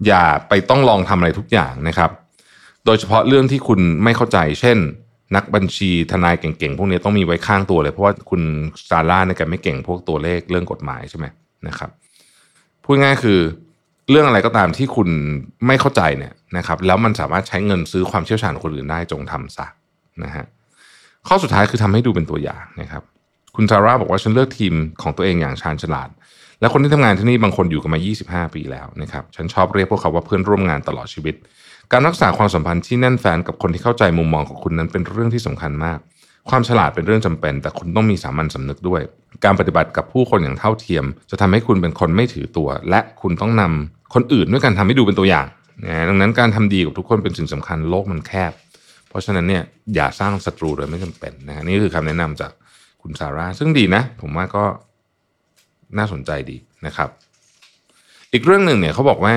[0.07, 2.11] อย่าไปต้องลองทำอะไรทุกอย่างนะครับ
[2.85, 4.77] โดยเฉพาะเรื่องที่คุณไม่เข้าใจ เช่น
[5.35, 8.41] นักบัญชีทนายเก่งๆ พวกนี้ต้องมีไว้ข้างตัวเลย เพราะว่าคุณ
[8.89, 11.25] ซาร่าเนี่ยแกไม่เก่งพวกตัวเลขเรื่องกฎหมายใช่ไหม
[11.67, 11.89] นะครับ
[12.83, 13.39] พูดง่ายๆคือ
[14.09, 15.09] เรื่องอะไรก็ตามที่คุณ
[15.67, 19.65] ไม่เข้าใจเนี่ยนะครับ แล้วมันสามารถใช้เงินซื้อความเชี่ยวชาญคนอื่นได้จงทำซะ
[20.23, 20.45] นะฮะ
[21.27, 23.03] ข้อสุดท้ายคือทำให้ดูเป็นตัวอย่างนะครับ
[23.55, 26.09] คุณซาร่าบอกว่าฉันเลือกทีมของตัวเองอย่างชาญฉลาด
[26.59, 31.35] และคนที่ทำงานที่นี่บางคนอยู่กันมา 25 ปีแล้วนะครับ ฉันชอบเรียกพวกเขาว่าเพื่อนร่วมงานตลอดชีวิต
[31.93, 35.99] การรักษาความสัมพันธ์ที่แน่นแฟนกับคนที่เข้าใจมุมมองของคุณนั้นเป็นเรื่องที่สำคัญมาก
[36.49, 39.01] ความฉลาดเป็นเรื่องจำเป็น แต่คุณต้องมีสามัญสำนึกด้วย
[39.45, 45.47] การปฏิบัติกับผู้คนอย่างเท่าเทียม จะทำให้คุณเป็นคนไม่ถือตัว และคุณต้องนำคนอื่นด้วยการทำให้ดูเป็นตัวอย่าง
[45.85, 48.53] นะดังนั้นการทำดีกับทุกคนเป็นสิ่งสำคัญโลกมันแคบ
[49.09, 49.63] เพราะฉะนั้นเนี่ย
[49.95, 52.51] อย่าสร้างศัตรูโดยไม่จำเป็นนะฮะนี่คือคำแนะนำจาก
[53.01, 54.65] คุณซาร่าซึ่งดีนะ ผมว่าก็
[55.97, 57.09] น่าสนใจดีนะครับ
[58.33, 59.35] อีกเรื่องหนึ่งเนี่ยเขาบอกว่า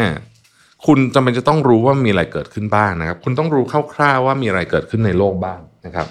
[0.86, 6.06] คุณจำเป็นจะต้องรู้ว่ามีอะไรเกิดขึ้นบ้างนะครับ คุณต้องรู้คร่าวๆว่ามีอะไรเกิดขึ้นในโลกบ้างนะครับ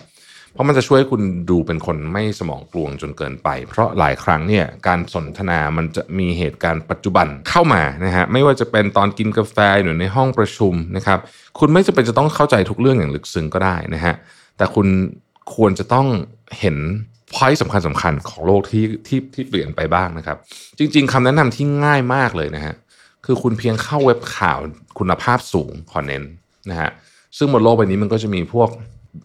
[0.54, 11.20] เพราะมันจะช่วยให้คุณดูเป็นคนไม่สมองกลวงจนเกินไป เพราะหลายครั้งเนี่ยการสนทนามันจะมีเหตุการณ์ปัจจุบันเข้ามานะฮะไม่ว่าจะเป็นตอนกินกาแฟหรือในห้องประชุมนะครับ
[11.60, 14.14] คุณไม่จำเป็นจะต้องเข้าใจทุกเรื่องอย่างลึกซึ้งก็ได้นะฮะ
[14.58, 14.88] แต่คุณ
[15.56, 16.08] ควรจะต้อง
[16.60, 16.78] เห็น
[17.34, 20.38] พอยสำคัญสำคัญของโลกที่ที่ที่เปลี่ยนไปบ้างนะครับ
[20.78, 22.74] จริง ๆคำแนะนำที่ง่ายมากเลยนะฮะ
[23.26, 24.60] คือคุณเพียงเข้าเว็บข่าว
[25.00, 26.24] คุณภาพสูงขอเน้น
[26.70, 26.90] นะฮะ
[27.38, 28.70] ซึ่งบนโลกใบนี้มันก็จะมีพวก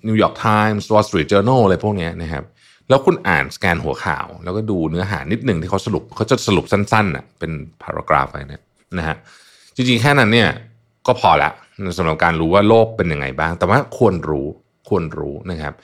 [0.08, 2.44] New York Times Wall Street Journal อะไรพวกนี้นะครับ
[2.88, 7.50] แล้วคุณอ่านสแกนหัวข่าว แล้วก็ดูเนื้อหานิดหนึ่งที่เขาสรุปเขาจะสรุปสั้นๆอะเป็น
[7.82, 8.62] พารากราฟไปเนี่ย
[8.98, 9.16] นะฮะ
[9.74, 10.48] จริงๆแค่นั้นเนี่ย
[11.06, 11.50] ก็พอละ
[11.98, 14.46] สำหรับการรู้ว่าโลกเป็นยังไงบ้าง แต่ว่าควรรู้
[14.88, 15.74] ควรรู้นะครับ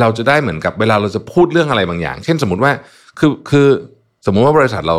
[0.00, 2.72] เราจะได้เหมือนกับเวลาเราจะพูดเรื่องอะไรบางอย่าง เช่นสมมติว่า
[3.18, 3.66] คือคือ
[4.26, 4.96] สมมุติว่าบริษัทเรา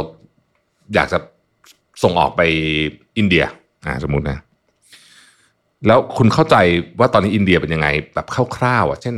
[0.95, 1.17] อยากจะ
[2.03, 2.41] ส่งออกไป
[3.17, 3.43] อินเดีย
[3.85, 4.37] อ่าสมมุตินะ
[5.87, 6.55] แล้วคุณเข้าใจ
[6.99, 8.27] ว่าตอนนี้อินเดียเป็นยังไง แบบ
[8.57, 9.15] คร่าวๆอะเช่น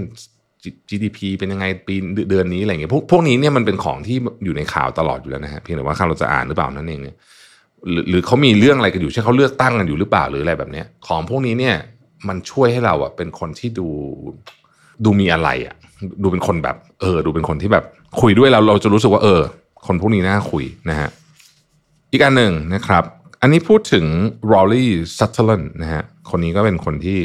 [0.89, 1.95] GDP เป็นยังไงปี
[2.29, 7.17] เดือนนี้อะไรเงี้ยพวกพวกนี้เนี่ยมันเป็นของที่อยู่ในข่าวตลอดอยู่แล้วนะฮะเพียงแต่ว่าเราจะอ่านหรือเปล่านั่นเองเนี่ย
[7.89, 11.75] หรือหรือเขามีเรื่องอะไรกันอยู่เช่นเขาเลือกตั้งกันอยู่หรือเปล่าหรืออะไรแบบเนี้ย ของพวกนี้เนี่ย
[12.27, 13.87] มันช่วยให้เราอะเป็นคนที่ดู
[15.05, 15.75] ดูมีอะไรอะ
[16.23, 17.85] ดูเป็นคนแบบ เออ ดูเป็นคนที่แบบ
[18.21, 19.41] คุยด้วยเราเราจะรู้สึกว่าเออ
[19.87, 21.09] คนพวกนี้น่าคุยนะฮะ
[22.13, 23.03] อีกอันหนึ่งนะครับ
[23.41, 24.05] อันนี้พูดถึง
[24.51, 27.19] Rory Sutherland นะฮะคนนี้ก็เป็นคนที่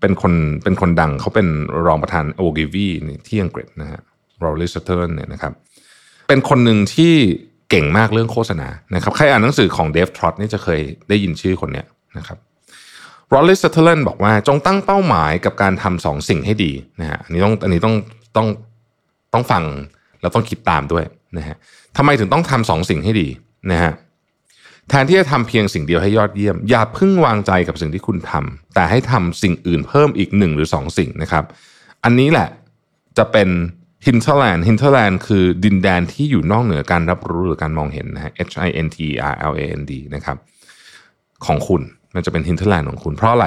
[0.00, 0.32] เป็นคน
[0.64, 1.48] เป็นคนดังเขาเป็น
[1.86, 2.86] รองประธานโอกิวี
[3.28, 4.00] ที่อังกฤษนะฮะ
[4.42, 5.52] Rory Sutherland เนี่ยนะครับ
[6.28, 7.14] เป็นคนหนึ่งที่
[7.70, 11.86] เก่งมากเรื่องโฆษณานะครับใครอ่านหนังสือของ Dave Trott นี่จะเคยได้ยินชื่อคนเนี้ย
[12.18, 12.38] นะครับ
[13.32, 17.94] Rory Sutherland บอกว่าจงตั้งเป้าหมายกับการทำสองสิ่งให้ดีนะฮะอันนี้ต้องอันนี้ต้อง
[18.36, 18.46] ต้อง
[19.32, 19.64] ต้องฟัง
[20.20, 21.04] แล้วต้องคิดตามด้วย
[21.38, 21.56] นะฮะ
[21.96, 23.28] ทำไมถึงต้องทำสองสิ่งให้ดี
[23.72, 23.92] นะฮะ
[24.88, 31.44] แทนที่จะทำเพียงสิ่งเดียวให้ยอดเยี่ยม อย่าพึ่งวางใจกับสิ่งที่คุณทำแต่ให้ทำสิ่งอื่นเพิ่มอีกหนึ่งหรือสองสิ่งนะครับ
[32.04, 32.48] อันนี้แหละ
[33.18, 33.48] จะเป็น
[34.06, 38.98] hinterland hinterland คือดินแดนที่อยู่นอกเหนือการรับรู้หรือการมองเห็นนะฮะ H I N T
[39.32, 40.36] R L A N D นะครับ
[41.46, 41.82] ของคุณ
[42.14, 43.46] มันจะเป็น hinterland ของคุณเพราะอะไร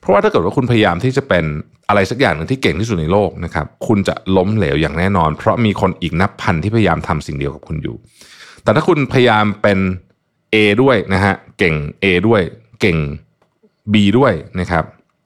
[0.00, 1.44] เพราะว่าถ้าเกิดว่าคุณพยายามที่จะเป็น
[1.88, 7.96] อะไรสักอย่างหนึ่งที่เก่งที่สุดในโลกนะครับ คุณจะล้มเหลวอย่างแน่นอน เพราะมีคนอีกนับพันที่พยายามทำสิ่งเดียวกับคุณอยู่
[8.62, 9.78] แต่ถ้าคุณพยายามเป็น
[10.54, 12.42] A ด้วยนะฮะเก่ง A ด้วย
[12.80, 12.98] เก่ง
[13.92, 14.84] B ด้วยนะครับ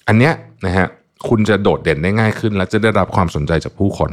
[0.09, 0.33] อันเนี้ย
[0.67, 0.87] นะฮะ
[1.29, 4.11] คุณจะโดดเด่นได้ง่ายขึ้น และจะได้รับความสนใจจากผู้คน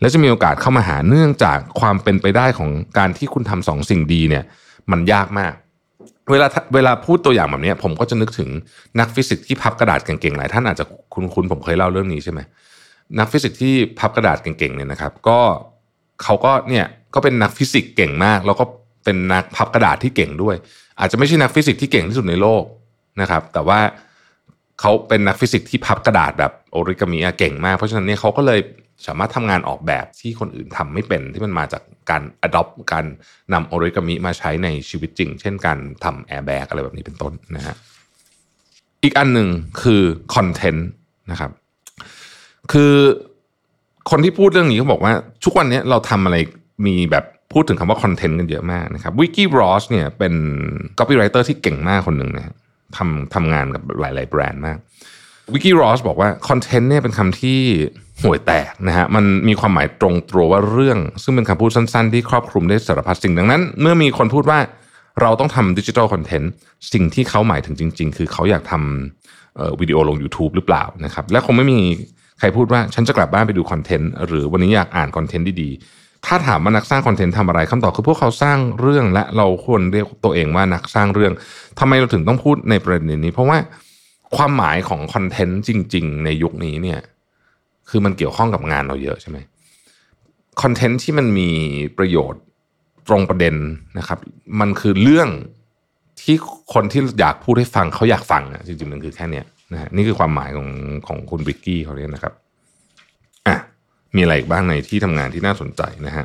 [0.00, 4.44] และจะมีโอกาสเข้ามาหาเนื่องจากความเป็นไปได้ของการที่คุณทำสองสิ่งดีเนี่ย
[4.90, 5.52] มันยากมาก
[6.30, 8.48] เวลาเวลาพูดตัวอย่างแบบนี้ผมก็จะนึกถึง
[9.00, 12.40] นักฟิสิกส์ที่พับกระดาษเก่งๆหลายท่านอาจจะคุณคุณผมเคยเล่าเรื่องนี้ใช่ไหม
[13.18, 15.40] นักฟิสิกส์ที่พับกระดาษเก่งๆเนี่ยนะครับ ก็
[16.22, 18.64] เขาก็เนี่ยก็เป็นนักฟิสิกส์เก่งมาก แล้วก็
[19.04, 20.56] เป็นนักพับกระดาษที่เก่งด้วย
[21.00, 22.64] อาจจะไม่ใช่นักฟิสิกส์ที่เก่งที่สุดในโลก
[23.20, 23.80] นะครับ แต่ว่า
[24.80, 28.60] เขาเป็นนักฟิสิกส์ที่พับกระดาษแบบโอริกามิเก่งมาก เพราะฉะนั้นเนี่ยเขาก็เลย
[29.06, 33.06] สามารถทำงานออกแบบที่คนอื่นทำไม่เป็นที่มันมาจากการ adopt การ
[33.52, 37.74] นำโอริกามิมาใช้ในชีวิตจริง เช่นการทำแอร์แบกอะไรแบบนี้เป็นต้นนะฮะ
[39.02, 39.48] อีกอันหนึ่ง
[39.82, 40.02] คือ
[40.34, 40.88] คอนเทนต์
[41.30, 41.50] นะครับ
[42.72, 42.94] คือ
[44.10, 45.12] คนที่พูดเรื่องนี้เขาบอกว่า
[45.44, 46.36] ทุกวันนี้เราทำอะไร
[46.86, 50.34] มีแบบพูดถึงคำว่าคอนเทนต์กันเยอะมากนะครับวิกกี้รอสเนี่ยเป็น
[50.98, 52.54] ก copywriter ที่เก่งมากคนหนึ่งนะ
[52.96, 54.78] ทำทำงานกับหลาย ๆ แบรนด์มาก
[55.52, 57.58] วิกกี้รอสบอกว่าคอนเทนต์เนี่ยเป็นคำที่
[58.22, 64.58] ห่วยแตกนะฮะมันมีความหมายตรงตัวว่าเรื่อง ซึ่งเป็นคำพูดสั้น ๆ ที่ครอบคลุมได้สารพัดสิ่งดังนั้น เมื่อมีคนพูดว่า
[65.22, 66.50] เราต้องทำดิจิทัลคอนเทนต์
[66.92, 71.80] สิ่งที่เขาหมายถึงจริง ๆ คือเขาอยากทำวิดีโอลง YouTube หรือเปล่านะครับและคงไม่มี
[72.38, 81.32] ใครพูดว่าฉันจะกลับบ้านไปดูคอนเทนต์หรือวันนี้อยากอ่านคอนเทนต์ดีๆ ถ้าถามว่านักสร้างคอนเทนต์ทำอะไรคำตอบคือพวกเขาสร้างเรื่องและเราควรเรียกตัวเองว่านักสร้างเรื่อง
[81.80, 83.58] ทำไมเราถึงต้องพูดในประเด็นนี้ เพราะว่า
[84.36, 87.00] ความหมายของคอนเทนต์จริง ๆ ในยุคนี้เนี่ย
[87.88, 89.38] คือมันเกี่ยวข้องกับงานเราเยอะใช่ไหม
[90.62, 91.50] คอนเทนต์ที่มันมี
[91.98, 92.42] ประโยชน์
[93.08, 93.54] ตรงประเด็น
[93.98, 94.18] นะครับ
[94.60, 95.28] มันคือเรื่อง
[96.20, 96.36] ที่
[96.74, 99.44] คนที่อยากพูดให้ฟังเขาอยากฟังอะจริงๆมันคือแค่เนี้ย
[99.74, 100.68] นะฮะนี่คือความหมายของ
[101.08, 102.32] ของคุณวิกกี้เขาเนี่ยนะครับ
[103.46, 103.56] อะ
[104.16, 106.24] มีอะไรอีกบ้างในที่ทำงานที่น่าสนใจนะฮะ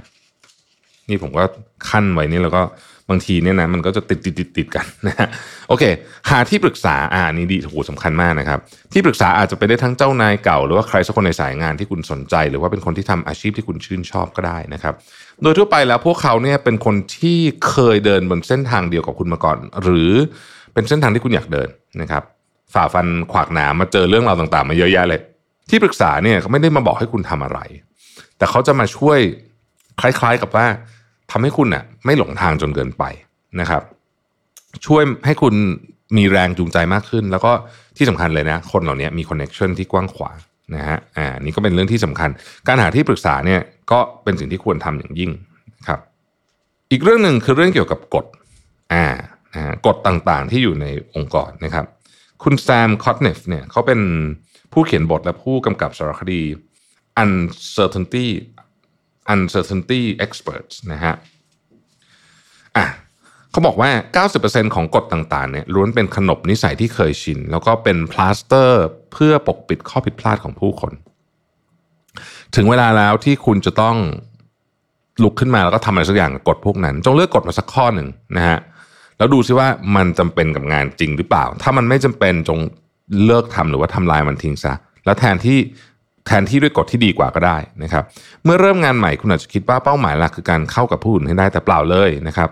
[1.09, 1.43] นี่ผมก็
[1.89, 2.63] ขั้นไว้นี่แล้วก็
[3.09, 5.27] บางทีเนี่ยนะมันก็จะติดติดติดติดกันนะฮะ
[5.69, 5.83] โอเค
[6.29, 8.59] หาที่ปรึกษาอ่านี่ดีโหสำคัญมากนะครับ
[8.93, 14.93] ที่ปรึกษาอาจจะไปได้ทั้งเจ้านายเก่า หรือว่าใครสักคนในสายงานที่คุณสนใจ หรือว่าเป็นคนที่ทำอาชีพที่คุณชื่นชอบก็ได้นะครับ
[15.41, 20.11] โดยทั่วไปแล้วพวกเขาเนี่ยเป็นคนที่เคยเดินบนเส้นทางเดียวกับคุณมาก่อน หรือ
[20.73, 21.69] เป็นเส้นทางที่คุณอยากเดิน
[22.01, 22.23] นะครับ
[22.73, 25.21] ฝ่าฟันขวากหนามมาเจอเรื่องราวต่างๆ มาเยอะแยะเลย
[25.69, 27.59] ที่ปรึกษาเนี่ยเขาไม่ได้มาบอกให้คุณทำอะไร
[28.37, 29.19] แต่เขาจะมาช่วย
[30.01, 30.65] คล้าย ๆกับว่า
[31.31, 33.03] ทำให้คุณน่ะไม่หลงทางจนเกินไป
[33.59, 33.81] นะครับ
[34.85, 35.53] ช่วยให้คุณ
[36.17, 37.51] มีแรงจูงใจมากขึ้น แล้วก็
[37.97, 40.37] ที่สำคัญเลยนะ คนเหล่านี้มีคอนเน็ชันที่กว้างขวาง
[40.75, 42.29] นะฮะอ่านี่ก็เป็นเรื่องที่สำคัญ
[42.67, 45.31] การหาที่ปรึกษาเนี่ยก็เป็นสิ่งที่ควรทำอย่างยิ่ง
[45.87, 45.99] ครับ
[46.91, 48.25] อีกเรื่องหนึ่งคือเรื่องเกี่ยวกับกฎ
[48.93, 49.05] อ่า
[49.55, 51.85] นะฮะกฎต่างๆที่อยู่ในองค์กรนะครับ
[52.43, 54.01] คุณ Sam Conniff เนี่ยเขาเป็น
[54.73, 56.41] ผู้เขียนบทและผู้กำกับสารคดี
[57.23, 58.27] uncertainty
[59.33, 61.15] uncertainty experts นะฮะ
[62.77, 62.85] อะ
[63.51, 70.93] เขาบอกว่า 90%ของกฎต่างๆเนี่ยล้วนเป็นขนบนิสัยที่เคยชิน แล้วก็เป็นพลาสเตอร์เพื่อปกปิดข้อผิดพลาดของผู้คน
[72.55, 73.97] ถึงเวลาแล้วที่คุณจะต้อง
[75.23, 78.57] ลุกขึ้นมาแล้วก็ทำอะไรสักอย่างกับกฎพวกนั้น จงเลือกกฎมาสักข้อหนึ่งนะฮะ
[79.19, 82.59] แล้วดูซิว่ามันจำเป็นกับงานจริงหรือเปล่า ถ้ามันไม่จำเป็นจง
[83.25, 84.73] เลิกทำหรือว่าทำลายมันทิ้งซะ
[85.05, 85.57] แล้วแทนที่
[86.27, 88.03] แทนที่ด้วยกฎที่ดีกว่าก็ได้นะครับ
[88.43, 92.49] เมื่อเริ่มงานใหม่คุณอาจจะคิดว่าเป้าหมายหลักคือการเข้ากับผู้อื่นให้ได้แต่เปล่าเลยนะครับ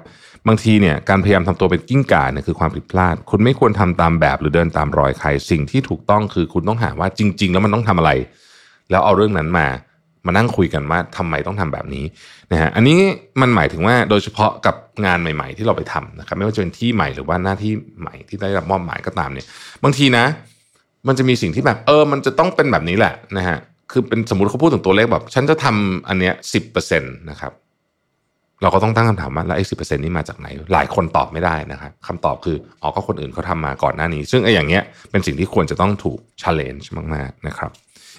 [0.48, 8.12] บางทีเนี่ยการพยายามทำตัวเป็นกิ้งก่าเนี่ยคือความผิดพลาด คุณไม่ควรทำตามแบบหรือเดินตามรอยใคร สิ่งที่ถูกต้องคือคุณต้องหาว่าจริง ๆ แล้วมันต้องทำอะไร
[8.92, 9.68] แล้วเอาเรื่องนั้นมา
[10.28, 12.06] มานั่งคุยกันว่าทำไมต้องทำแบบนี้
[12.52, 13.00] นะฮะอันนี้
[13.42, 19.46] มันหมายถึงว่าโดยเฉพาะกับงานใหม่ ๆ ที่เราไปทำนะครับไม่ว่าจะเป็นที่ใหม่หรือว่าหน้าที่ใหม่ที่ได้รับมอบหมายก็ตามเนี่ย
[19.84, 20.26] บางทีนะ
[21.08, 23.58] มันจะมีสิ่งที่แบบเออ มันจะต้องเป็นแบบนี้แหละนะฮะ
[23.92, 27.54] คือเป็นสมมติเขาพูดถึงตัวเลขแบบ ฉันจะทำอันเนี้ยสิบเปอร์เซ็นต์นะครับ
[28.62, 36.86] เราก็ต้องตั้งคำถามว่าแล้วไอ้สิบเปอร์เซ็นต์นี้มาจากไหน หลายคนตอบไม่ได้นะครับคำตอบคืออ๋อก็คนอื่นเขาทามาก่อนหน้านี้ ซึ่งไอ้อย่างเงี้ยเป็นสิ่งที่ควรจะต้องถูก challenge
[37.16, 37.72] มากๆนะครับ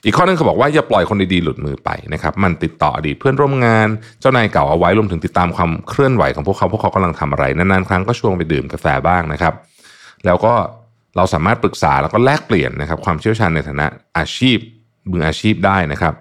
[0.05, 3.89] อีกข้อนึงเขาบอกว่าอย่าปล่อยคนดีๆหลุดมือไปนะครับมันติดต่ออดีตเพื่อนร่วมงาน
[4.21, 9.55] เจ้านายเก่าเอาไว้รวมถึงติดตามความเคลื่อนไหวของพวกเขาพวกเขากำลังทำอะไรนานๆครั้งก็ชวนไปดื่มกาแฟบ้างนะครับ
[10.27, 10.53] แล้วก็
[11.17, 13.87] เราสามารถปรึกษาแล้วก็แลกเปลี่ยนนะครับความเชี่ยวชาญในฐานะ
[14.19, 14.59] อาชีพ
[15.11, 16.15] มืออาชีพได้นะครับ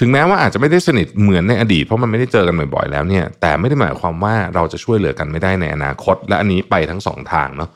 [0.00, 7.70] ถึงแม้ว่าอาจจะไม่ได้สนิทเหมือนในอดีตเพราะมันไม่ได้เจอกันบ่อยๆแล้วเนี่ยแต่ไม่ได้หมายความว่าเราจะช่วยเหลือกันไม่ได้ในอนาคต และอันนี้ไปทั้งสองทางเนาะ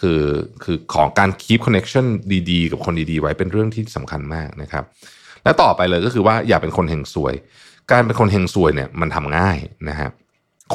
[0.00, 0.22] คือ
[0.64, 2.06] คือของการ keep connection
[2.50, 4.84] ดีๆ กับคนดีๆ ไว้เป็นเรื่องที่สำคัญมากนะครับ
[5.44, 7.34] และต่อไปเลยก็คือว่าอย่าเป็นคนเฮงซวย
[7.90, 9.58] การเป็นคนเฮงซวยเนี่ยมันทำง่าย
[9.88, 10.08] นะฮะ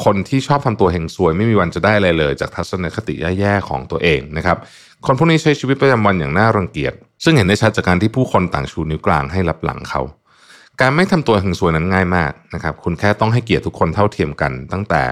[0.04, 4.56] คนที่ชอบทำตัวเฮงซวย ไม่มีวันจะได้อะไรเลย จากทัศนคติแย่ๆของตัวเองนะครับ
[5.06, 6.92] คนพวกนี้ใช้ชีวิตประจำวันอย่างน่ารังเกียจ
[7.24, 10.02] ซึ่งเห็นได้ชัดจากการที่ผู้คนต่างชูนิ้วกลางให้รับหลังเขา
[10.80, 15.02] การไม่ทำตัวเฮงซวยนั้นง่ายมากนะครับคุณแค่ต้องให้เกียรติทุกคนเท่าเทียมกัน ตั้งแต่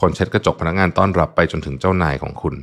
[0.00, 2.54] คนเช็ดกระจกพนักงานต้อนรับไปจนถึงเจ้านายของคุณ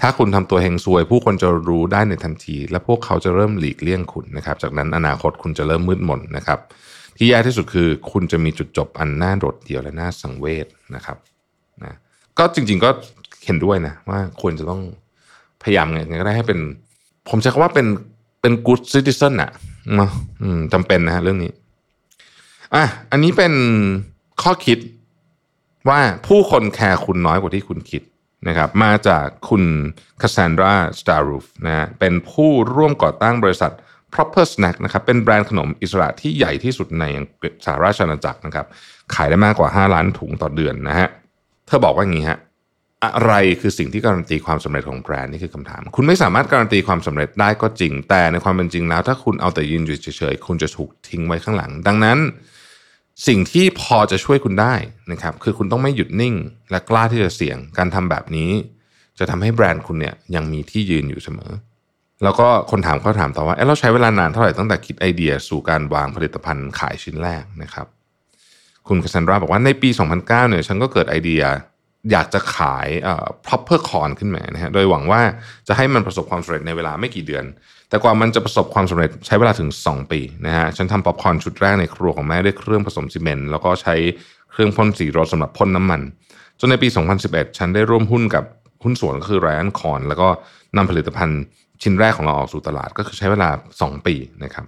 [0.00, 6.58] ถ้าคุณทำตัวเฮงซวย ผู้คนจะรู้ได้ในทันที และพวกเขาจะเริ่มหลีกเลี่ยงคุณนะครับ จากนั้นอนาคตคุณจะเริ่มมืดมนนะครับ
[7.16, 11.16] ที่แย่ที่สุดคือคุณจะมีจุดจบอันน่าโดดเดี่ยวและน่าสังเวชนะครับ
[11.84, 11.96] นะ
[12.38, 12.90] ก็จริง ๆก็
[13.44, 14.82] เห็นด้วยนะว่าควรจะต้อง
[15.62, 16.58] พยายามไงก็ได้ให้เป็น
[17.28, 17.86] ผมใช้คำว่าเป็น
[18.40, 19.50] เป็น good citizen อะ
[20.72, 21.52] จำเป็นนะฮะเรื่องนี้
[22.74, 23.52] อะอันนี้เป็น
[24.42, 24.78] ข้อคิด
[25.88, 28.02] ว่าผู้คนแคร์คุณน้อยกว่าที่คุณคิด
[28.48, 29.64] นะครับมาจากคุณ
[30.22, 33.72] คาซานดราสตารูฟนะฮะเป็นผู้ร่วมก่อตั้งบริษัท
[34.12, 38.66] Proper Snack นะครับเป็นแบรนด์ขนมอิสระที่ใหญ่ที่สุดในอังกฤษสหราชอาณาจักรนะครับ
[39.14, 41.08] ขายได้มากกว่า 5 ล้านถุงต่อเดือนนะฮะ
[41.66, 42.38] เธอบอกว่าอย่างนี้ฮะ
[43.04, 52.18] อะไรคือสิ่งที่การันตีความสำเร็จของแบรนด์นี่คือคำถาม คุณไม่สามารถการันตีความสำเร็จได้ก็จริง แต่ในความเป็นจริงแล้ว ถ้าคุณเอาแต่ยืนอยู่เฉยๆคุณจะถูกทิ้งไว้ข้างหลัง ดังนั้น
[53.26, 54.74] สิ่งที่พอจะช่วยคุณได้
[55.12, 56.34] นะครับคือคุณต้องไม่หยุดนิ่ง
[56.70, 58.50] และกล้าที่จะเสี่ยงการทำแบบนี้
[59.18, 61.52] จะทำให้แบรนด์คุณเนี่ยยังมีที่ยืนอยู่เสมอ
[62.24, 67.86] แล้วก็คนถามเขาถามต่อว่าเอ๊ะเราใช้เวลานานเท่าไหร่ตั้งแต่คิดไอเดียสู่การวางผลิตภัณฑ์ขายชิ้นแรกนะครับ
[68.88, 71.42] คุณคาซันดราบอกว่าในปี 2009เนี่ยฉันก็เกิดไอเดีย
[72.10, 75.20] อยากจะขายเอ่อ Propercorn ขึ้นมานะฮะโดยหวังว่า
[75.68, 77.44] จะให้มันประสบความสำเร็จในเวลาไม่กี่เดือน
[77.92, 83.94] แต่กว่ามันจะประสบความสำเร็จใช้เวลาถึง 2 ปีนะฮะ ฉันทำป๊อปคอร์นชุดแรกในครัวของแม่ด้วยเครื่องผสมซีเมนต์แล้วก็ใช้
[84.50, 86.00] เครื่องพ่นสีรถสำหรับพ่นน้ำมัน
[86.60, 86.88] จนในปี
[87.22, 88.44] 2011 ฉันได้ร่วมหุ้นกับ
[88.82, 90.28] หุ้นส่วนก็คือไรอันคอนแล้วก็
[90.76, 91.40] นำผลิตภัณฑ์
[91.82, 94.66] ชิ้นแรกของเราออกสู่ตลาดก็คือใช้เวลา 2 ปีนะครับ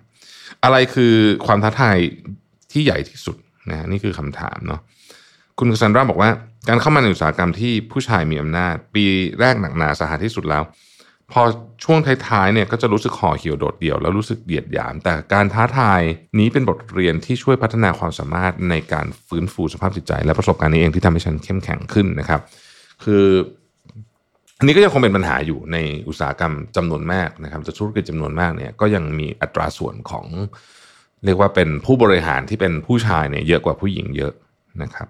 [0.64, 1.14] อะไรคือ
[1.46, 1.96] ความท้าทาย
[2.72, 3.36] ที่ใหญ่ที่สุด
[3.70, 4.80] นะฮะนี่คือคำถามเนาะ
[5.58, 6.30] คุณคาซันดราบอกว่า
[6.68, 9.04] การเข้ามาในอุตสาหกรรมที่ผู้ชายมีอำนาจ ปี
[9.40, 10.62] แรกหนักหนาสาหัสที่สุดแล้ว
[11.32, 11.42] พอ
[11.84, 16.00] ช่วงท้ายๆเนี่ยก็จะรู้สึกห่อเหี่ยวโดดเดี่ยวแล้วรู้สึกเดียดหยาม แต่การท้าทาย
[16.38, 22.40] นี้เป็นบทเรียนที่ช่วยพัฒนาความสามารถในการฟื้นฟูสภาพจิตใจ และประสบการณ์นี้เองที่ทำให้ฉันเข้มแข็งขึ้นนะครับ
[23.04, 23.24] คือ
[24.58, 25.76] อันนี้ก็ยังคงเป็นปัญหาอยู่ใน
[26.08, 30.26] อุตสาหกรรมจำนวนมากนะครับจะธุรกิจจำนวนมากเนี่ยก็ยังมีอัตราส่วนของ
[31.24, 34.32] เรียกว่าเป็นผู้บริหารที่เป็นผู้ชายเนี่ยเยอะกว่าผู้หญิงเยอะ
[34.82, 35.08] นะครับ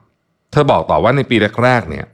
[0.50, 2.04] เธอบอกต่อว่าในปีแรกๆเนี่ย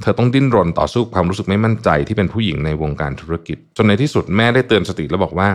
[0.00, 5.48] เธอต้องดิ้นรนต่อสู้ความรู้สึกไม่มั่นใจที่เป็นผู้หญิงในวงการธุรกิจ จนในที่สุดแม่ได้เตือนสติแล้วบอกว่า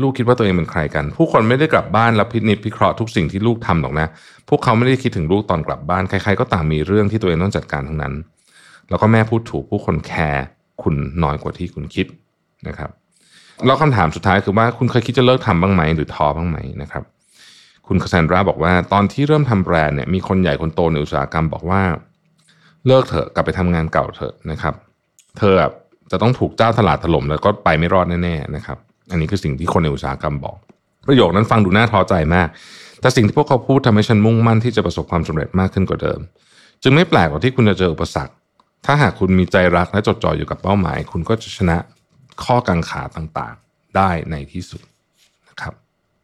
[0.00, 4.06] ลูกคิดว่าตัวเองเป็นใครกัน ผู้คนไม่ได้กลับบ้านแล้วพินิจพิเคราะห์ทุกสิ่งที่ลูกทำหรอกนะ
[4.48, 8.14] พวกเขาไม่ได้คิดถึงลูกตอนกลับบ้าน ใครๆก็ต่างมีเรื่องที่ตัวเองต้องจัดการทั้งนั้น
[8.88, 10.44] แล้วก็แม่พูดถูกผู้คนแคร์
[10.82, 12.06] คุณน้อยกว่าที่คุณคิด
[12.68, 12.90] นะครับ
[13.66, 17.02] แล้วคำถามสุดท้ายคือว่าคุณเคยคิดจะเลิกทำบ้างไหมหรือท้อบ้างไหมนะครับ
[17.86, 21.82] คุณคาซานดราบอกว่าตอนที่เริ่มทำแบรนด์เนี่ยมีคนใหญ่คนโตในอุตสาหกรรมบอกว่า
[22.86, 24.74] เลิกเถอะกลับไปทำงานเก่าเถอะนะครับ
[25.38, 25.54] เธอ
[26.10, 28.78] จะต้องถูกเจ้าตลาดถล่มแล้วก็ไปไม่รอดแน่ๆนะครับ
[29.10, 30.56] อันนี้คือสิ่งที่คนในอุตสาหกรรมบอก
[31.06, 32.48] ประโยคนั้นฟังดูน่าท้อใจมาก
[33.00, 36.20] แต่สิ่งที่พวกเขาพูดทำให้ฉันมุ่งมั่นที่จะประสบความสำเร็จมากขึ้นกว่าเดิม
[36.82, 38.34] จึงไม่แปลกหรอกที่คุณจะเจออุปสรรค
[38.86, 41.76] ถ้าหากคุณมีใจรักและจดจ่ออยู่กับเป้าหมาย คุณก็จะชนะ
[42.44, 44.82] ข้อกังขาต่างๆ ได้ในที่สุด
[45.48, 45.74] นะครับ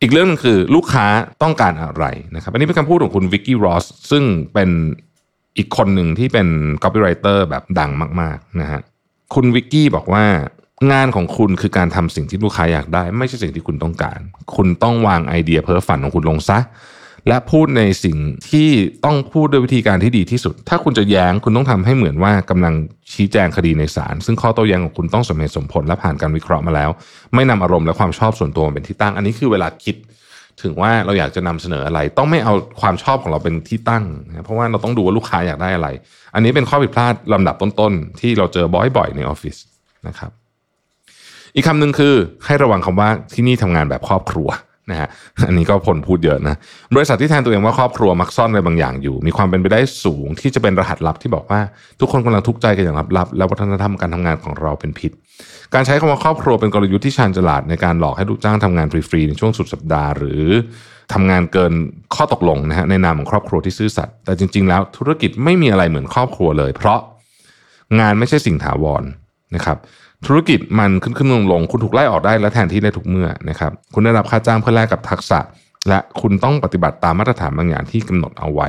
[0.02, 1.06] อีกเรื่องนึงคือลูกค้า
[1.42, 4.70] ต้องการอะไรนะครับ อันนี้เป็นคำพูดของคุณวิกกี้รอสซึ่งเป็น
[5.56, 6.46] อีกคนหนึ่งที่เป็น
[6.82, 8.80] copywriter แบบดังมากๆนะฮะ
[9.34, 10.24] คุณวิกกี้บอกว่า
[10.92, 14.18] งานของคุณคือการทำสิ่งที่ลูกค้าอยากได้ ไม่ใช่สิ่งที่คุณต้องการ
[14.56, 16.58] คุณต้องวางไอเดียเพ้อฝันของคุณลงซะ
[17.28, 18.16] และพูดในสิ่ง
[18.50, 18.68] ที่
[19.04, 22.74] ต้องพูดด้วยวิธีการที่ดีที่สุด ถ้าคุณจะแย้งคุณต้องทำให้เหมือนว่ากำลัง
[23.12, 26.90] ชี้แจงคดีในศาลซึ่งข้อโต้แย้งของคุณต้องสมเหตุสมผลและผ่านการวิเคราะห์มาแล้ว
[27.34, 29.96] ไม่นำอารมณ์และความชอบส่วนตัวเป็นที่ตั้ง อันนี้คือเวลาคิด
[30.62, 35.88] ถึงว่าเราอยากจะนำเสนออะไร ต้องไม่เอาความชอบของเราเป็นที่ตั้งนะเพราะว่าเราต้องดูว่าลูกค้าอยากได้อะไร
[36.34, 39.56] อันนี้เป็นข้อผิดพลาดลำดับต้นๆ ที่เราเจอบ่อยๆในออฟฟิศ
[40.08, 40.30] นะครับ
[41.54, 44.48] อีกคำหนึ่งคือให้ระวังคำว่าที่นี่ทำงานแบบครอบครัว
[44.90, 45.08] นะฮะ
[45.46, 46.56] อันนี้ก็ผลพูดเยอะนะ
[46.94, 51.60] บริษัทที่แทนตัวเองว่าครอบครัวมักซ่อนอะไรบางอย่างอยู่ มีความเป็นไปได้สูงที่จะเป็นรหัสลับที่บอกว่า
[52.00, 55.12] ทุกคนกำลังทุกข์ใจกันอย่างลับๆและวัฒนธรรมการทำงานของเราเป็นพิษ
[55.74, 60.44] การใช้คำว่าครอบครัวเป็นกลยุทธ์ที่ชาญฉลาดในการหลอกให้ลูกจ้างทำงานฟรีๆในช่วงสุดสัปดาห์ หรือ
[61.12, 61.72] ทำงานเกิน
[62.14, 67.00] ข้อตกลงนะฮะในนามของครอบครัวที่ซื่อสัตย์แต่จริง ๆ แล้วธุรกิจไม่มีอะไรเหมือนครอบครัวเลย เพราะ
[68.00, 69.04] งานไม่ใช่สิ่งถาวร
[69.54, 69.76] นะครับ
[70.26, 75.38] ธุรกิจมันขึ้นขึ้นลงลงคุณถูกไล่ออกได้และแทนที่ได้ทุกเมื่อนะครับคุณได้รับค่าจ้างเพื่อแลกกับทักษะ
[75.88, 78.68] และคุณต้องปฏิบัติตามมาตรฐานบางอย่างที่กำหนดเอาไว้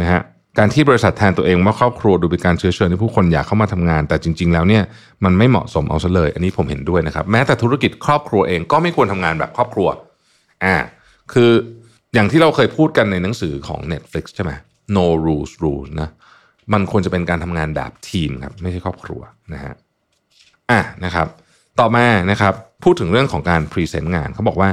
[0.00, 0.20] นะฮะ
[0.58, 4.82] การที่บริษัทแทนตัวเองว่าครอบครัวดูเป็นการเชื้อเชิญให้ผู้คนอยากเข้ามาทำงาน แต่จริง ๆ แล้วเนี่ย
[5.24, 9.88] มันไม่เหมาะสมเอาซะเลย อันนี้ผมเห็นด้วยนะครับ แม้แต่ธุรกิจครอบครัวเองก็ไม่ควรทำงานแบบครอบครัว
[10.64, 10.76] อ่า
[11.32, 11.50] คือ
[12.14, 14.52] อย่างที่เราเคยพูดกันในหนังสือของ Netflix ใช่ไหม
[14.96, 16.10] no rules rules นะ
[16.72, 19.20] มันควรจะเป็นการทำงานแบบทีมครับไม่ใช่ครอบครัว
[19.52, 19.74] นะฮะ
[20.70, 21.26] อะนะครับ
[21.80, 24.70] ต่อมานะครับพูดถึงเรื่องของการพรีเซนต์งานเขาบอกว่า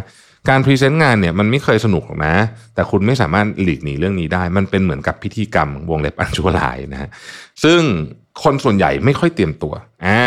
[0.50, 2.36] การพรีเซนต์งานเนี่ยมันไม่เคยสนุกหรอกนะ
[2.76, 7.10] แต่คุณไม่สามารถหลีกหนีเรื่องนี้ได้ มันเป็นเหมือนกับพิธีกรรมวงเล็บอันชั่วร้ายนะฮะ
[7.64, 7.82] ซึ่ง
[8.44, 9.74] คนส่วนใหญ่ไม่ค่อยเตรียมตัว
[10.06, 10.22] อ่า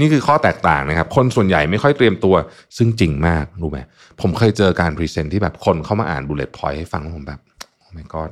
[0.00, 2.34] นี่คือข้อแตกต่างนะครับ คนส่วนใหญ่ไม่ค่อยเตรียมตัว
[2.76, 3.78] ซึ่งจริงมากรู้ไหม
[4.20, 7.40] ผมเคยเจอการพรีเซนต์ที่แบบคนเข้ามาอ่าน bullet point ให้ฟังผมแบบ
[7.78, 8.30] โอ้ my god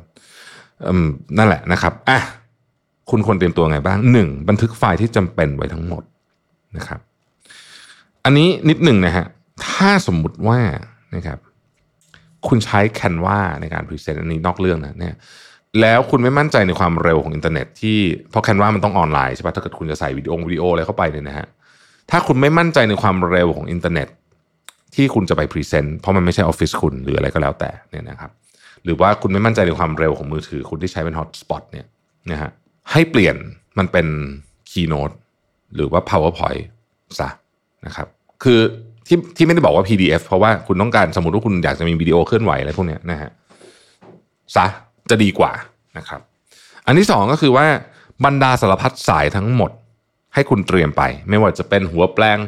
[0.87, 2.19] อืมนั่นแหละนะครับอะ
[3.11, 6.03] คุณควรเตรียมตัวไงบ้างหนึ่งบันทึกไฟล์ที่จำเป็นไว้ทั้งหมด
[6.77, 7.01] นะครับ
[8.25, 9.27] อันนี้นิดหนึ่งนะฮะ
[9.67, 10.61] ถ้าสมมุติว่า
[11.15, 11.39] นะครับ
[12.49, 15.15] คุณใช้ Canva ในการพรีเซนต์อันนี้นอกเรื่องนะเนี่ย
[15.81, 17.99] แล้วคุณไม่มั่นใจในความเร็วของอินเทอร์เน็ตที่
[18.31, 21.47] เพราะ Canva มันต้องออนไลน์ใช่ปะถ้าเกิดคุณจะใส่วิดีโอวิดีโออะไรเข้าไปเนี่ยนะฮะ
[22.11, 24.09] ถ้าคุณไม่มั่นใจในความเร็วของอินเทอร์เน็ต
[24.95, 28.31] ที่คุณจะไปพรีเซนต์เพราะมันไม่ใช่ออฟฟิศคุณหรืออะไรก็แล้วแต่เนี่ยนะครับ
[28.85, 31.87] หรือว่าคุณไม่มั่นใจในความเร็วของมือถือ คุณที่ใช้เป็น hotspot เนี่ย
[32.31, 32.51] นะฮะ
[32.93, 33.37] ให้เปลี่ยน
[33.79, 34.07] มันเป็น
[34.71, 35.15] Keynote
[35.75, 36.63] หรือว่า PowerPoint
[37.21, 37.29] ซะ
[37.87, 38.09] นะครับ
[38.43, 38.61] คือ
[39.11, 43.31] ที่ที่ไม่ได้บอกว่า PDF เพราะว่าคุณต้องการสมมติว่าคุณอยากจะมีวิดีโอเคลื่อนไหวอะไรพวกนี้นะฮะ
[44.57, 44.67] ซะ
[45.11, 45.53] จะดีกว่า
[45.99, 46.21] นะครับ
[46.87, 47.67] อันที่สองก็คือว่า
[48.25, 49.71] บรรดาสารพัดสายทั้งหมด
[50.35, 52.39] ให้คุณเตรียมไป ไม่ว่าจะเป็นหัวแปลง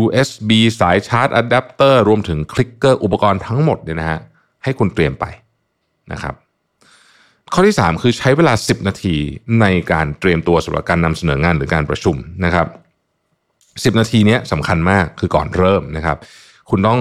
[0.00, 4.20] USB สายชาร์จอะแดปเตอร์รวมถึงคลิกเกอร์อุปกรณ์ทั้งหมดเนี่ยนะฮะ
[4.64, 5.24] ให้คุณเตรียมไป
[6.12, 6.34] นะครับ
[7.52, 9.16] ข้อที่ 3 คือใช้เวลา 10 นาที
[9.60, 12.66] ในการเตรียมตัวสำหรับการนำเสนองานหรือการประชุมนะครับ
[13.84, 16.16] 10 นาทีนี้สำคัญมากคือก่อนเริ่มนะครับ
[16.70, 17.00] คุณต้อง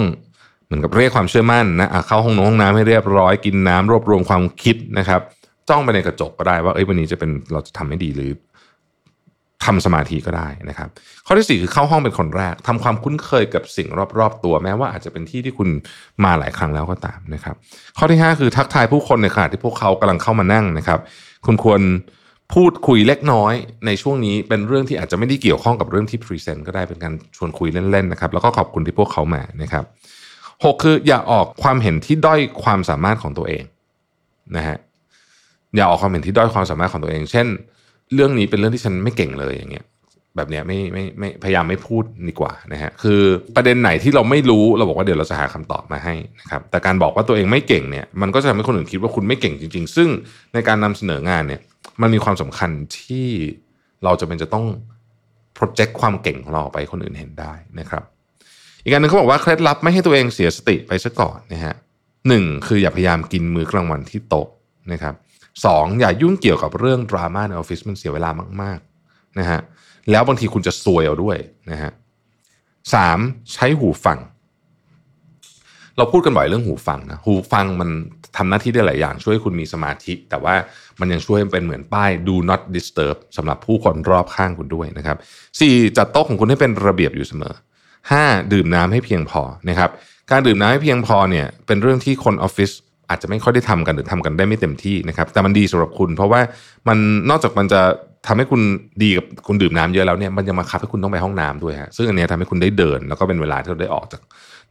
[0.65, 5.21] เหมือนกับเรียกความเชื่อมั่นนะอะเข้าห้องน้ำห้องน้ำให้เรียบร้อยกินน้ำรวบรวมความคิดนะครับ
[5.69, 8.31] จ้องไปในกระจกก็ได้ว่าเอ้ยวันนี้จะเป็นเราจะทำให้ดีหรือ
[9.65, 10.89] ทำสมาธิก็ได้นะครับ
[11.25, 13.87] ข้อที่ 4 คือเข้าห้องเป็นคนแรกทำความคุ้นเคยกับสิ่ง
[14.19, 15.69] รอบๆ ตัว แม้ว่าอาจจะเป็นที่ที่คุณ
[16.23, 17.55] มาหลายครั้งแล้วก็ตามนะครับ
[17.97, 20.99] ข้อที่ 5 คือทักทายผู้คนในขณะที่พวกเขากำลังเข้ามานั่งนะครับ
[21.45, 21.81] คุณควร
[22.53, 23.53] พูดคุยเล็กน้อย
[23.85, 29.83] ในช่วงนี้เป็นเรื่องที่อาจจะไม่ได้เกี่ยวข้องกับเรื่องที่พรีเซนต์ก็ได้เป็นการชวนคุยเล่นๆนะครับ แล้วก็ขอบคุณที่พวกเขามานะครับ
[30.63, 33.63] หกคืออย่าออกความเห็นที่ด้อยความสามารถของตัวเอง
[34.57, 34.77] นะฮะ
[35.75, 37.47] อย่าออกความเห็นที่ด้อยความสามารถของตัวเอง เช่น
[38.13, 39.85] เรื่องนี้เป็นเรื่องที่ฉันไม่เก่งเลยอย่างเงี้ย
[40.35, 43.21] แบบเนี้ยไม่ไม่ไม่พยายามไม่พูดดีกว่านะฮะคือ
[43.55, 50.09] ประเด็นไหนที่เราไม่รู้เราบอกว่าเดี๋ยวเราจะหาคำตอบมาให้นะครับแต่การบอกว่าตัวเองไม่เก่งเนี่ยมันก็จะทำให้คนอื่นคิดว่าคุณไม่เก่งจริง ๆ ซึ่ง
[50.53, 51.61] ในการนำเสนองานเนี่ย
[52.01, 53.27] มันมีความสำคัญที่
[54.03, 54.65] เราจะเป็นจะต้อง
[55.57, 58.03] project ความเก่งของเราไปคนอื่นเห็นได้นะครับ
[58.83, 61.75] อีกการหนึ่งเขาบอกว่าเคล็ดลับไม่ให้ตัวเองเสียสติไปซะก่อนนะฮะ
[62.27, 64.47] หนึ่งคืออย่าพยายามกินมื้อกลางวันที่โต๊ะ
[64.91, 65.15] นะครับ
[65.65, 68.29] สองอย่ายุ่งเกี่ยวกับเรื่องดราม่าในออฟฟิศมันเสียเวลา
[68.61, 69.59] มากๆนะฮะ
[70.11, 71.37] แล้วบางทีคุณจะซวยเอาด้วย
[71.71, 71.91] นะฮะ
[72.93, 73.19] สาม
[73.53, 74.17] ใช้หูฟัง
[75.97, 77.89] เราพูดกันบ่อยเรื่องหูฟังนะหูฟังมัน
[78.37, 80.55] ทำหน้าที่ได้หลายอย่างช่วยคุณมีสมาธิ แต่ว่า
[80.99, 85.17] มันยังช่วยเป็นเหมือนป้าย do not disturb สำหรับผู้คนรอบข้างคุณด้วยนะครับ
[85.59, 87.53] สี่จัดโต๊ะของคุณให้เป็นระเบียบอยู่เสมอ
[88.11, 89.89] ห้าดื่มน้ำให้เพียงพอนะครับ
[90.31, 92.71] การดื่มน้ำให้เพียงพอเนี่ยเป็นเรื่องที่คนออฟฟิศ
[93.09, 96.41] อาจจะไม่ค่อยได้ทำกันหรือทำกันได้ไม่เต็มที่นะครับแต่มันดีสำหรับคุณ เพราะว่า
[96.87, 96.97] มัน
[97.29, 97.81] นอกจากมันจะ
[98.27, 98.61] ทำให้คุณ
[99.03, 104.21] ดีกับคุณดื่มน้ำเยอะแล้วเนี่ยมันยังมาคับให้คุณต้องไปห้องน้ำด้วยฮะซึ่งอันนี้ทำให้คุณได้เดิน แล้วก็เป็นเวลาที่เราได้ออกจาก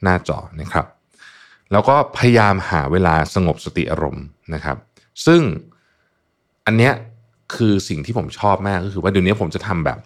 [0.02, 0.86] หน้าจอนะครับ
[1.72, 4.24] แล้วก็พยายามหาเวลาสงบสติอารมณ์
[4.54, 4.76] นะครับ
[5.26, 5.40] ซึ่ง
[6.66, 6.92] อันเนี้ย
[7.54, 9.98] คือสิ่งที่ผมชอบมากก็คือว่าเดี๋ยวนี้ผมจะทำแบบ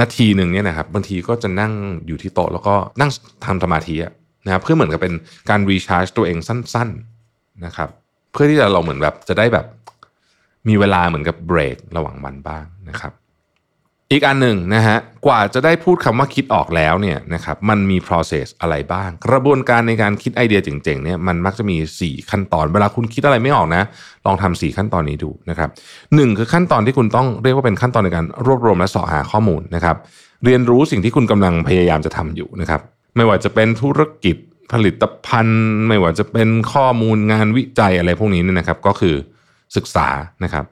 [0.00, 1.72] นาทีหนึ่งเนี่ยนะครับบางทีก็จะนั่ง
[2.06, 3.10] อยู่ที่โต๊ะแล้วก็นั่ง
[3.44, 3.96] ทำสมาธิ
[4.44, 5.14] นะครับเพื่อเหมือนกับเป็น
[5.50, 6.88] การรีชาร์จตัวเองสั้น
[7.26, 7.88] ๆนะครับ
[8.32, 9.66] เพื่อที่จะเราเหมือนแบบจะได้แบบ
[10.68, 13.12] มีเวลาเหมือนกับเบรกระหว่างวันบ้างนะครับ
[14.12, 23.82] อีกอันหนึ่งนะฮะกว่าจะได้พูดคำว่าคิดออกแล้วเนี่ยนะครับมันมี process อะไรบ้าง กระบวนการในการคิดไอเดียเจ๋งๆเนี่ยมันมักจะมี 4 ขั้นตอน เวลาคุณคิดอะไรไม่ออกนะ
[24.26, 25.68] ลองทำ4ขั้นตอนนี้ดูนะครับ
[26.14, 29.96] หนึ่งคือขั้นตอนที่คุณต้องเรียกว่าเป็นขั้นตอนในการรวบรวมและสอหาข้อมูลนะครับ
[30.44, 32.80] เรียนรู้สิ่งที่คุณกำลังพยายามจะทำอยู่นะครับ
[33.16, 34.36] ไม่ว่าจะเป็นธุรกิจ
[34.72, 39.14] ผลิตภัณฑ์ ไม่ว่าจะเป็นข้อมูลงานวิจัยอะไรพวกนี้เนี่ยนะครับ ก็คือ
[39.76, 40.08] ศึกษา
[40.44, 40.64] นะครับ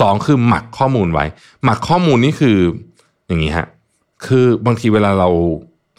[0.00, 1.24] สองคือหมักข้อมูลไว้
[1.64, 2.56] หมักข้อมูลนี่คือ
[3.28, 3.66] อย่างนี้ฮะ
[4.26, 5.28] คือบางทีเวลาเรา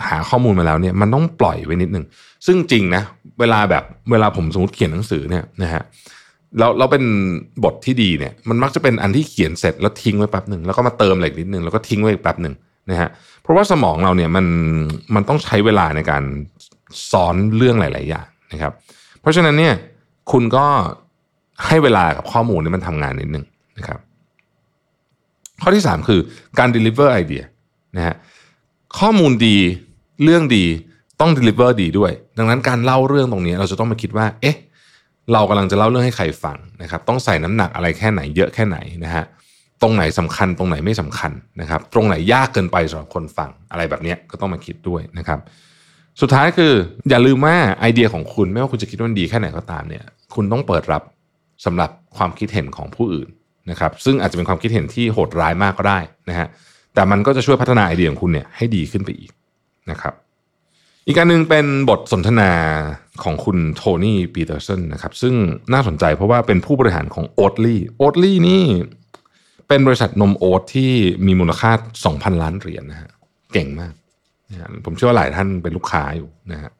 [0.08, 2.06] หาข้อมูลมาแล้วเนี่ยมันต้องปล่อยไว้นิดนึง
[2.46, 3.04] ซึ่งจริงนะ
[3.40, 5.84] เวลาแบบเวลาผมสมมติเขียนหนังสือเนี่ยนะฮะ
[6.60, 7.04] เราเราเป็น
[7.64, 12.54] บทที่ดีเนี่ยมันมักจะเป็นอันที่เขียนเสร็จแล้วทิ้งไว้แป๊บหนึ่งแล้วก็มาเติมอะไรนิดนึงแล้วก็ทิ้งไว้อีกแป๊บหนึ่ง
[12.90, 13.10] นะฮะ
[13.42, 14.46] เพราะว่าสมองเราเนี่ยมัน
[15.16, 16.24] มันต้องใช้เวลาในการ
[17.12, 18.74] ซ้อนเรื่องหลาย ๆ อย่างนะครับ
[19.22, 19.74] เพราะฉะนั้นเนี่ย
[20.32, 20.66] คุณก็
[21.68, 23.46] ให้เวลากับข้อมูลนี่มันทำงานนิดนึง
[23.80, 24.00] นะครับ
[25.62, 26.20] ข้อที่ 3 คือ
[26.60, 27.44] การ deliver ไอเดีย
[27.98, 28.16] นะฮะ
[29.00, 29.58] ข้อมูลดี
[30.24, 30.66] เรื่องดี
[31.20, 34.58] ต้อง deliver ดีด้วย ดังนั้นการเล่าเรื่องตรงนี้เราจะต้องมาคิดว่า เอ๊ะ
[35.34, 39.26] เรากำลังจะเล่าเรื่องให้ใครฟังนะครับ ต้องใส่น้ำหนักอะไรแค่ไหนเยอะแค่ไหนนะฮะ
[39.82, 45.40] ตรงไหนสำคัญตรงไหนไม่สำคัญนะครับ ตรงไหนยากเกินไปสำหรับคนฟังอะไรแบบนี้ก็ต้องมาคิดด้วยนะครับ
[46.22, 46.74] สุดท้ายคือ
[47.10, 50.04] อย่าลืมว่าไอเดียของคุณไม่ว่าคุณจะคิดว่ามันดีแค่ไหนก็ตามเนี่ย
[50.36, 51.04] คุณต้องเปิดรับ
[51.66, 53.28] สำหรับความคิดเห็นของผู้อื่น
[53.70, 56.48] นะครับซึ่งอาจจะเป็นความคิดเห็นที่โหดร้ายมากก็ได้นะฮะ
[56.94, 59.32] แต่มันก็จะช่วยพัฒนาไอเดียของคุณเนี่ยให้ดีขึ้นไปอีก
[59.92, 60.14] นะครับ
[61.06, 62.52] อีกประการหนึ่งเป็นบทสนทนา
[63.24, 65.34] ของคุณโทนี่ปีเตอร์สันนะครับซึ่ง
[65.74, 68.64] น่าสนใจเพราะว่าเป็นผู้บริหารของ Oatly Oatly นี่
[69.68, 70.92] เป็นบริษัทนมโอ๊ตที่
[71.26, 71.72] มีมูลค่า
[72.06, 73.10] 2,000 ล้านเหรียญนะฮะ
[73.54, 73.94] เก่งมาก
[74.52, 76.72] นะผมเชื่อว่าหลายท่านเป็นลูกค้าอยู่นะฮะ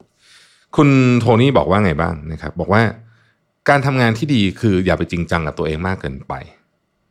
[0.76, 0.88] คุณ
[1.20, 2.82] โทนี่บอกว่าไงบ้างนะครับบอกว่า
[3.68, 6.34] การทำงานที่ดีคืออย่าไปจริงจังกับตัวเองมากเกินไป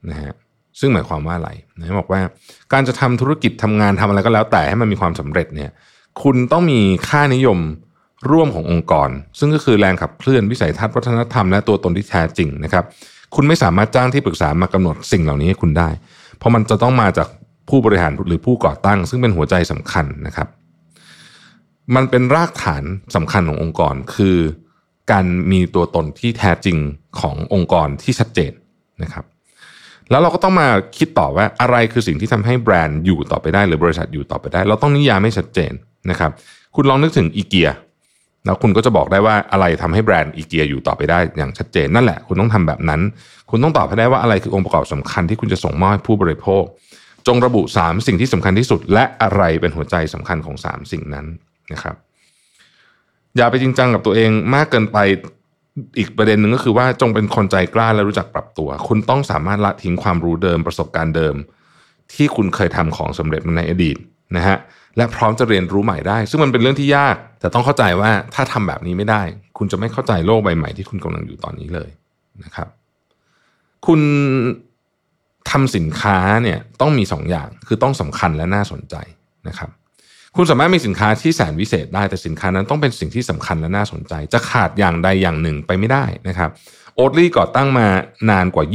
[0.10, 0.34] นะฮะ
[0.80, 2.22] ซึ่งหมายความว่าอะไรนะบอกว่า
[2.74, 5.72] การจะทำธุรกิจทำงานทำอะไรก็แล้วแต่ให้มันมีความสำเร็จเนี่ย
[6.24, 7.60] คุณต้องมีค่านิยม
[8.32, 9.10] ร่วมขององค์กร
[9.40, 12.84] ซึ่งก็คือแรงขับเคลื่อนวิสัยทัศน์วัฒนธรรมและตัวตนที่แท้จริงนะครับ
[13.36, 15.90] คุณไม่สามารถจ้างที่ปรึกษามากำหนดสิ่งเหล่านี้ให้คุณได้
[16.38, 17.28] เพราะมันจะต้องมาจาก
[17.70, 20.48] ผู้บริหารหรือผู้ก่อตั้ง ซึ่งเป็นหัวใจสำคัญนะครับ
[21.96, 22.84] มันเป็นรากฐาน
[23.16, 24.38] สำคัญขององค์กร คือ
[25.12, 26.78] การมีตัวตนที่แท้จริง
[27.20, 28.52] ขององค์กรที่ชัดเจน
[29.04, 29.26] นะครับ
[30.12, 30.68] แล้วเราก็ต้องมา
[30.98, 35.72] คิดต่อว่าอะไรคือสิ่งที่ทำให้แบรนด์อยู่ต่อไปได้ หรือบริษัทอยู่ต่อไปได้ เราต้องนิยามให้ชัดเจน
[36.10, 36.32] นะครับ
[36.76, 37.70] คุณลองนึกถึงอีเกีย
[38.46, 43.02] แล้วคุณก็จะบอกได้ว่าอะไรทำให้แบรนด์อีเกียอยู่ต่อไปได้อย่างชัดเจนนั่นแหละ คุณต้องทำแบบนั้น
[43.50, 46.64] คุณต้องตอบให้ได้ว่าอะไรคือองค์ประกอบสำคัญที่คุณจะส่งมอบให้ผู้บริโภค
[47.28, 51.26] จงระบุ 3 สิ่งที่สำคัญที่สุด และอะไรเป็นหัวใจสำคัญของ 3 สิ่งนั้น
[51.74, 51.96] นะครับ
[53.38, 54.98] อย่าไปจริงจังกับตัวเองมากเกินไป
[55.98, 61.36] อีกประเด็นหนึ่งก็คือว่าจงเป็นคนใจกล้าและรู้จักปรับตัว คุณต้องสามารถละทิ้งความรู้เดิมประสบการณ์เดิม
[62.14, 63.98] ที่คุณเคยทำของสำเร็จมาในอดีต
[64.36, 64.58] นะฮะ
[64.98, 69.22] และพร้อมจะเรียนรู้ใหม่ได้ ซึ่งมันเป็นเรื่องที่ยาก แต่ต้องเข้าใจว่าถ้าทำแบบนี้ไม่ได้
[69.58, 71.90] คุณจะไม่เข้าใจโลกใบใหม่ที่คุณกำลังอยู่ตอนนี้เลย
[72.44, 72.68] นะครับ
[73.88, 74.02] คุณ
[75.50, 78.96] ทำสินค้าเนี่ยต้องมีสองอย่างคือต้องสำคัญและน่าสนใจ
[79.48, 79.70] นะครับ
[80.36, 86.50] คุณสามารถมีสินค้าที่แสนวิเศษได้แต่สินค้านั้นต้องเป็นสิ่งที่สำคัญและน่าสนใจ จะขาดอย่างใดอย่างหนึ่งไปไม่ได้นะครับ
[86.96, 87.88] โอทลี่ก่อตั้งมา
[88.30, 88.66] นานกว่า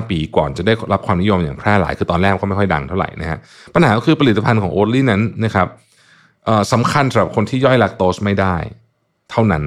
[0.00, 3.38] 25 ปี ก่อนจะได้รับความนิยมอย่างแพร่หลาย คือตอนแรกก็ไม่ค่อยดังเท่าไหร่นะฮะ
[3.74, 5.68] ปัญหาก็คือผลิตภัณฑ์ของโอทลี่นั้นนะครับ
[6.72, 8.56] สำคัญสำหรับคนที่ย่อยแลคโตสไม่ได้
[9.30, 9.64] เท่านั้น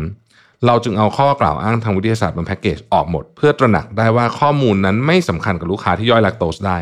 [0.65, 6.77] เราจึงเอาข้อกล่าวอ้างทางวิทยาศาสตร์บนแพ็กเกจออกหมด เพื่อตระหนักได้ว่าข้อมูลนั้นไม่สำคัญกับลูกค้าที่ย่อยแลคโตสได้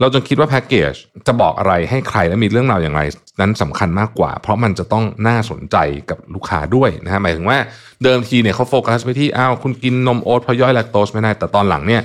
[0.00, 0.94] เราจงคิดว่าแพ็กเกจ
[1.26, 3.00] จะบอกอะไรให้ใครและมีเรื่องราวอย่างไร
[3.40, 5.76] นั้นสำคัญมากกว่า เพราะมันจะต้องน่าสนใจ
[6.10, 7.58] กับลูกค้าด้วยนะฮะหมายถึงว่า
[8.04, 12.02] เดิมทีเนี่ยเขาโฟกัสไปที่อ้าวคุณกินนมโอ๊ตเพราะย่อยแลคโตสไม่ได้แต่ตอนหลังเนี่ย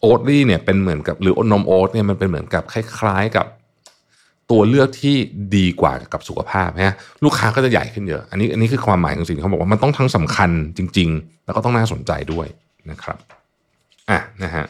[0.00, 3.46] โอ๊ตลี่เนี่ยเป็นเหมือนกับหรือนมโอ๊ตเนี่ยมันเป็นเหมือนกับคล้าย ๆกับ
[4.50, 5.16] ตัวเลือกที่
[5.56, 6.94] ดีกว่ากับสุขภาพนะ
[7.24, 12.46] ลูกค้าก็จะใหญ่ขึ้นเยอะ อันนี้อันนี้คือความหมายของสิ่งที่เขาบอกว่ามันต้องทั้งสำคัญจริง ๆ แล้วก็ต้องน่าสนใจด้วย
[12.90, 13.18] นะครับ
[14.10, 14.64] อะนะฮะ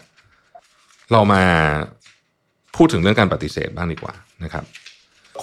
[1.12, 1.42] เรามา
[2.78, 4.14] พูดถึงเรื่องการปฏิเสธบ้างดีกว่า
[4.44, 4.64] นะครับ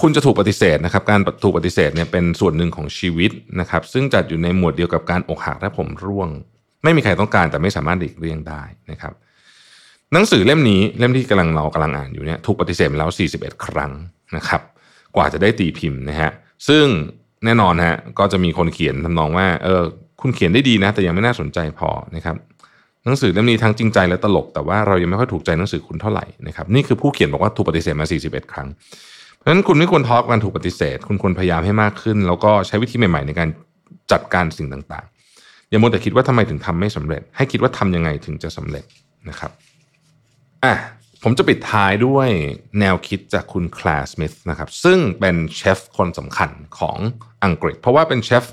[0.02, 6.30] คุณจะถูกปฏิเสธนะครับ การถูกปฏิเสธเนี่ยเป็นส่วนหนึ่งของชีวิตนะครับ ซึ่งจัดอยู่ในหมวดเดียวกับการอกหักและผมร่วง
[6.84, 9.14] ไม่มีใครต้องการแต่ไม่สามารถหลีกเลี่ยงได้นะครับ
[10.14, 13.92] หนังสือเล่มนี้เล่มที่กำลังเรากำลังอ่านอยู่เนี่ยถูกปฏิเสธมาแล้ว 41 ครั้ง
[14.36, 14.62] นะครับ
[15.16, 16.32] กว่าจะได้ตีพิมพ์นะฮะ
[16.68, 16.86] ซึ่ง
[17.46, 19.84] แน่นอนฮะก็จะมีคนเขียนทำนองว่าเออ
[20.22, 22.36] คุณเขียนได้ดีนะ แต่ยังไม่น่าสนใจพอนะครับ
[23.06, 28.68] หนังสือเล่มนี้ทั้งจริงใจและตลก แต่ว่าเรายังไม่ค่อยถูกใจหนังสือคุณเท่าไหร่นะครับนี่คือผู้เขียนบอกว่าถูกปฏิเสธมา 41 ครั้ง
[29.36, 33.50] เพราะฉะนั้นคุณไม่ควรท้อกับการถูกปฏิเสธ คุณควรพยายามให้มากขึ้น แล้วก็ใช้วิธีใหม่ๆ ในการ
[34.12, 38.86] จัดการสิ่งต่างๆ อย่ามัวแต่คิดว่าทำไมถึงทำไม่สำเร็จ ให้คิดว่าทำยังไงถึงจะสำเร็จ
[39.30, 39.52] นะครับ
[40.64, 40.74] อะ
[41.24, 42.30] ผมจะปิดท้ายด้วย
[42.80, 46.50] แนวคิดจากคุณคลาสมิธนะครับซึ่งเป็นเชฟคนสำคัญ
[46.80, 46.98] ของ
[47.44, 48.44] อังกฤษ เพราะว่าเป็นเชฟ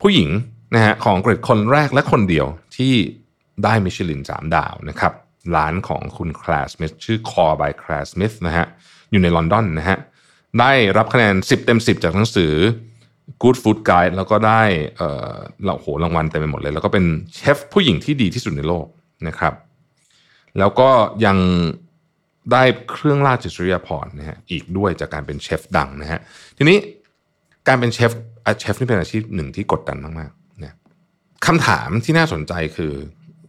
[0.00, 0.30] ผู้หญิง
[0.74, 2.46] นะฮะของอังกฤษคนแรกและคนเดียว
[2.76, 2.94] ที่
[3.64, 5.12] ได้มิชลินสามดาวนะครับ
[5.56, 8.66] ร้านของคุณคลาสมิธชื่อ Core by c l a s Smith นะฮะ
[9.10, 9.98] อยู่ในลอนดอนนะฮะ
[10.60, 12.52] ได้รับคะแนน 10 เต็ม 10 จากหนังสือ
[13.42, 14.62] Good Food Guide แล้วก็ได้
[14.96, 15.34] เอ่อ
[15.64, 17.04] เราโหรางวัลเต็มไปหมดเลย แล้วก็เป็น
[17.34, 18.86] เชฟผู้หญิงที่ดีที่สุดในโลก
[19.28, 19.54] นะครับ
[20.58, 20.90] แล้วก็
[21.26, 21.38] ยัง
[22.52, 26.20] ได้เครื่องราชจริยาภรณ์นะฮะอีกด้วยจากการเป็นเชฟดังนะฮะ
[26.56, 26.78] ทีนี้
[27.68, 28.12] การเป็นเชฟ
[28.60, 30.74] เชฟนี่เป็นอาชีพหนึ่งที่กดดันมากๆเนี่ย
[31.46, 32.92] คำถามที่น่าสนใจคือ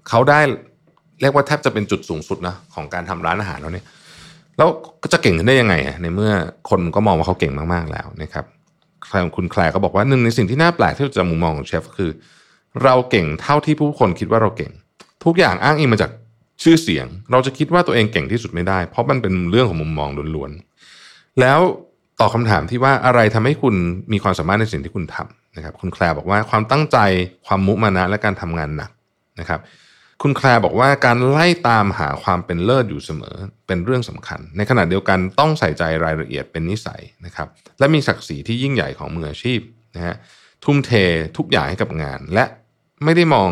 [0.09, 0.39] เขาได้
[1.21, 3.85] เรียกว่าแทบจะเป็นจุดสูงสุดนะของการทำร้านอาหารแล้วเนี่ย
[4.57, 4.67] แล้ว
[5.03, 6.31] ก็จะเก่งขึ้นได้ยังไง ในเมื่อ
[6.69, 8.45] คนก็มองว่าเขาเก่งมากๆแล้วนะครับ
[9.35, 12.11] คุณแคลก็บอกว่าหนึ่งในสิ่งที่น่าแปลกที่จะมุมมองของเชฟคือ
[12.83, 14.71] เราเก่งเท่าที่ผู้คนคิดว่าเราเก่ง
[15.23, 16.11] ทุกอย่างอ้างอิงมาจาก
[16.63, 21.59] ชื่อเสียง เราจะคิดว่าตัวเองเก่งที่สุดไม่ได้ เพราะมันเป็นเรื่องของมุมมองล้วนๆแล้ว
[22.19, 23.75] ตอบคาถามที่ว่าอะไรทำให้คุณ
[24.11, 26.97] มีความสามารถในสิ่งที่คุณทำนะครับ คุณแคลบอกว่าความตั้งใจ
[27.45, 28.91] ความมุมานะและการทำงานหนัก
[29.39, 29.59] นะครับ
[30.21, 33.35] คุณแคลบอกว่าการไล่ตามหาความเป็นเลิศอยู่เสมอ
[33.67, 37.47] เป็นเรื่องสำคัญ ในขณะเดียวกันต้องใส่ใจรายละเอียดเป็นนิสัยนะครับ
[37.79, 39.59] และมีศักดิ์ศรีที่ยิ่งใหญ่ของมืออาชีพ
[39.95, 40.15] นะฮะ
[40.63, 40.91] ทุ่มเท
[41.37, 42.45] ทุกอย่างให้กับงาน และ
[43.03, 43.49] ไม่ได้มอง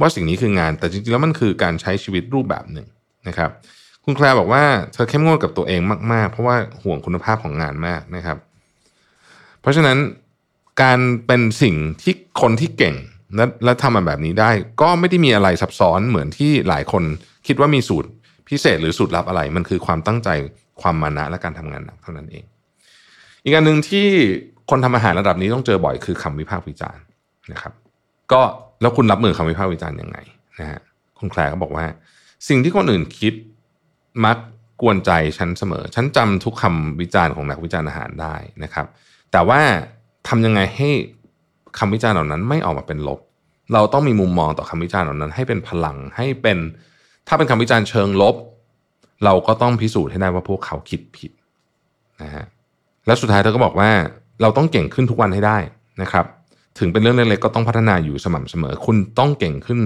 [0.00, 2.88] ว่าสิ่งนี้คืองาน แต่จริงๆแล้วมันคือการใช้ชีวิตรูปแบบหนึ่ง
[3.28, 3.50] นะครับ
[4.04, 5.80] คุณแคลบอกว่าเธอเข้มงวดกับตัวเอง
[6.12, 8.38] มากๆ เพราะว่าห่วงคุณภาพของงานมากนะครับ
[9.60, 9.98] เพราะฉะนั้น
[10.82, 12.96] การเป็นสิ่งที่คนที่เก่ง
[13.36, 14.50] และและทำมาแบบนี้ได้
[14.82, 17.04] ก็ไม่ได้มีอะไรซับซ้อนเหมือนที่หลายคน
[17.46, 18.08] คิดว่ามีสูตร
[18.48, 20.28] พิเศษหรือสูตรลับอะไร มันคือความตั้งใจ
[20.82, 22.44] ความมานะและการทำงานหนักเท่านั้นเอง
[23.44, 24.06] อีกอันหนึ่งที่
[24.70, 27.02] คนทำอาหารระดับนี้ต้องเจอบ่อยคือคำวิพากษ์วิจารณ์
[27.52, 27.72] นะครับ
[28.32, 28.42] ก็
[28.80, 30.18] แล้วคุณรับมือคำวิพากษ์วิจารณ์ยังไง
[30.60, 30.80] นะฮะ
[31.18, 31.84] คุณแคลก็บอกว่า
[32.48, 33.34] สิ่งที่คนอื่นคิด
[34.24, 34.38] มัก
[34.82, 38.86] กวนใจฉันเสมอ ฉันจำทุกคำวิจารณ์ของนักวิจารณ์อาหารได้นะครับ
[39.32, 39.60] แต่ว่า
[40.28, 40.90] ทำยังไงให้
[41.78, 43.20] คำวิจารณ์เหล่านั้นไม่ออกมาเป็นลบ
[43.74, 46.58] เราต้องมีมุมมองต่อคำวิจารณ์เหล่านั้น ให้เป็นพลังให้เป็น
[47.28, 48.36] ถ้าเป็นคำวิจารณ์เชิงลบ
[49.24, 51.30] เราก็ต้องพิสูจน์ให้ได้ว่าพวกเขาคิดผิด
[52.22, 52.44] นะฮะ
[53.06, 53.90] และสุดท้ายเธอก็บอกว่า
[54.42, 55.58] เราต้องเก่งขึ้นทุกวันให้ได้
[56.02, 56.24] นะครับ
[56.78, 59.80] ถึงเป็นเรื่องเล็กๆก็ต้องพัฒนาอยู่สม่ำเสมอ คุณต้องเก่งขึ้น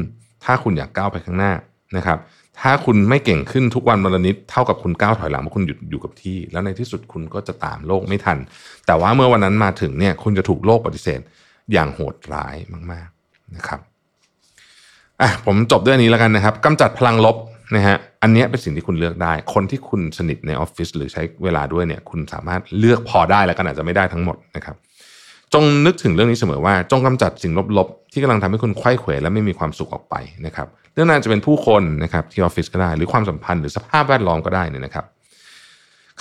[0.44, 1.52] ถ้าคุณอยากก้าวไปข้างหน้า
[1.96, 2.18] นะครับ
[2.60, 8.38] ถ้าคุณไม่เก่งขึ้นทุกวันวันละนิดเท่ากับคุณก้าวถอยหลังเพราะคุณหยุดอยู่กับที่ แล้วในที่สุดคุณก็จะตามโลกไม่ทัน
[8.86, 11.20] แต่ว่าเมื่อวันนั้นมาถึงเนี่ยคุณจะถูกโลกปฏิเสธ
[11.72, 12.56] อย่างโหดร้าย
[12.92, 13.80] มากๆนะครับ
[15.20, 17.36] อะผมจบด้วยอันนี้แล้วกันนะครับกำจัดพลังลบ
[17.76, 24.76] นะฮะอันนี้เป็นสิ่งที่คุณเลือกได้ คนที่คุณสนิทในออฟฟิศหรือใช้เวลาด้วยเนี่ย คุณสามารถเลือกพอได้แล้วกันอาจจะไม่ได้ทั้งหมดนะครับ
[25.54, 30.14] จงนึกถึงเรื่องนี้เสมอว่า จงกำจัดสิ่งลบๆ ที่กำลังทำให้คุณไข้เขวและไม่มีความสุขออกไป
[30.46, 35.04] นะครับเรื่องนั้นจะเป็นผู้คนนะครับที่ออฟฟิศก็ได้ หรือความสัมพันธ์หรือสภาพแวดล้อมก็ได้เนี่ยนะครับ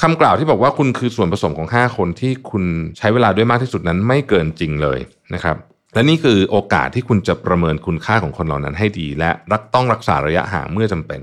[0.01, 2.63] คำกล่าวที่บอกว่าคุณคือส่วนผสมของ 5 คนที่คุณ
[2.97, 4.99] ใช้เวลาด้วยมากที่สุดนั้นไม่เกินจริงเลย
[5.33, 5.57] นะครับ
[5.93, 11.21] และนี่คือโอกาสที่คุณจะประเมินคุณค่าของคนเหล่านั้นให้ดี และรักต้องรักษาระยะห่างเมื่อจำเป็น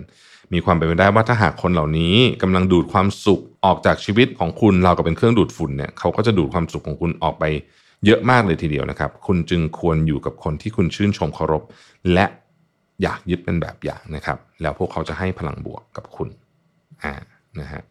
[0.53, 7.45] มีความเป็นไปได้ว่าถ้าหากคนเหล่านี้กำลังดูดความสุขออกจากชีวิตของคุณเราก็เป็นเครื่องดูดฝุ่นเนี่ยเขาก็จะดูดความสุขของคุณออกไป
[8.07, 11.63] เยอะมากเลยทีเดียวนะครับ คุณจึงควรอยู่กับคนที่คุณชื่นชมเคารพ
[12.13, 12.27] และ
[13.03, 16.29] อยากยึดเป็นแบบอย่างนะครับ แล้วพวกเขาจะให้พลังบวกกับคุณ
[17.03, 17.13] อ่า
[17.61, 17.83] นะฮะ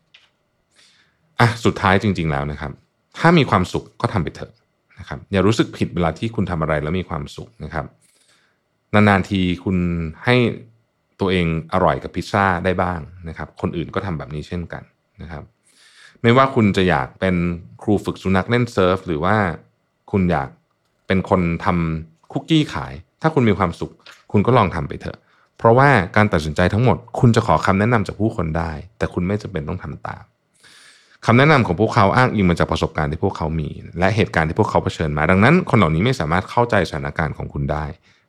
[1.42, 2.72] อะสุดท้ายจริง ๆ แล้วนะครับ
[3.18, 4.52] ถ้ามีความสุขก็ทำไปเถอะ
[5.00, 7.86] นะครับ อย่ารู้สึกผิดเวลาที่คุณทำอะไรแล้วมีความสุขนะครับ
[8.94, 9.78] นานๆทีคุณ
[10.26, 10.36] ให้
[11.20, 14.84] ตัวเองอร่อยกับพิซซ่าได้บ้างนะครับ คนอื่นก็ทำแบบนี้เช่นกัน
[15.22, 15.44] นะครับ
[16.22, 17.36] ไม่ว่าคุณจะอยากเป็น
[17.82, 19.36] ครูฝึกสุนัขเล่นเซิร์ฟหรือว่า
[20.12, 20.50] คุณอยาก
[21.08, 23.92] เป็นคนทำคุกกี้ขาย ถ้าคุณมีความสุข
[24.32, 25.18] คุณก็ลองทำไปเถอะ
[25.58, 30.24] เพราะว่าการตัดสินใจทั้งหมด คุณจะขอคำแนะนำจากผู้คนได้ แต่คุณไม่จำเป็นต้องทำตาม
[31.26, 33.70] คำแนะนำของพวกเขาอ้างอิงมาจากประสบการณ์ที่พวกเขามี
[34.00, 37.86] และเหตุการณ์ที่พวกเขาเผชิญมา ดังนั้น คนเหล่านี้ไม่สามารถเข้าใจสถานการณ์ของคุณได้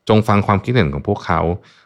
[0.09, 1.41] จงฟังความคิดเห็นของพวกเขา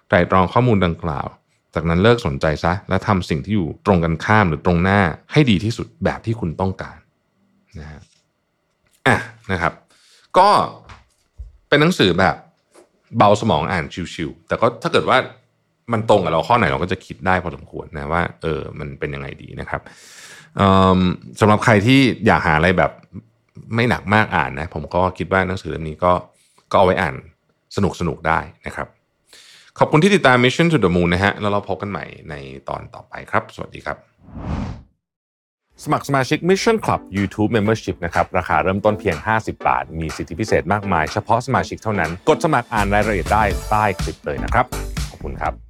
[0.09, 1.27] ไตรตรองข้อมูลดังกล่าว
[1.75, 5.01] จากนั้นเลิกสนใจซะ และทำสิ่งที่อยู่ตรงกันข้ามหรือตรงหน้า
[5.33, 6.97] ให้ดีที่สุดแบบที่คุณต้องการ
[7.79, 8.01] นะฮะ
[9.07, 9.17] อะ
[9.53, 9.73] นะครับ
[10.39, 10.49] ก็
[11.69, 12.37] เป็นหนังสือแบบ
[13.19, 13.85] เบาสมองอ่าน
[14.15, 15.19] ชิวๆแต่ก็ถ้าเกิดว่า
[15.93, 19.81] มันตรงกับเราข้อไหนเราก็จะคิดได้พอสมควรนะว่าเออมันเป็นยังไงดีนะครับ
[21.41, 22.93] สำหรับใครที่อยากหาอะไรแบบ
[23.75, 26.13] ไม่หนักมากอ่านนะ ผมก็คิดว่าหนังสือเล่มนี้ก็
[26.71, 27.15] ก็เอาไว้อ่าน
[27.77, 28.89] สนุกสนุกได้นะครับ
[29.79, 32.35] ขอบคุณที่ติดตาม Mission to the Moon นะฮะ แล้วเราพบกันใหม่ใน
[32.69, 33.97] ตอนต่อไปครับ สวัสดีครับ
[35.85, 44.67] สมัครสมาชิก Mission Club YouTube Membership นะครับ ราคาเริ่มต้นเพียง 50 บาท มีสิทธิพิเศษมากมาย เฉพาะสมาชิกเท่านั้น กดสมัครอ่านรายละเอียดได้ใต้คลิปเลยนะครับ
[45.11, 45.66] ขอบคุณครับ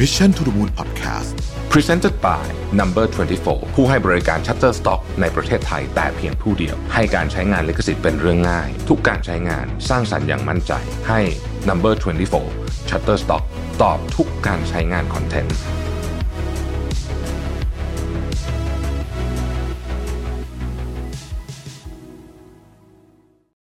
[0.00, 1.34] Mission to the Moon Podcast
[1.72, 2.44] Presented by
[2.80, 3.04] Number
[3.40, 10.72] 24 ผู้ให้บริการ Shutterstock ในประเทศไทยแต่เพียงผู้เดียว ให้การใช้งานลิขสิทธิ์เป็นเรื่องง่าย ทุกการใช้งานสร้างสรรค์อย่างมั่นใจ
[11.08, 11.20] ให้
[11.68, 11.94] Number
[12.42, 13.42] 24 Shutterstock
[13.82, 15.56] ตอบทุกการใช้งานคอนเทนต์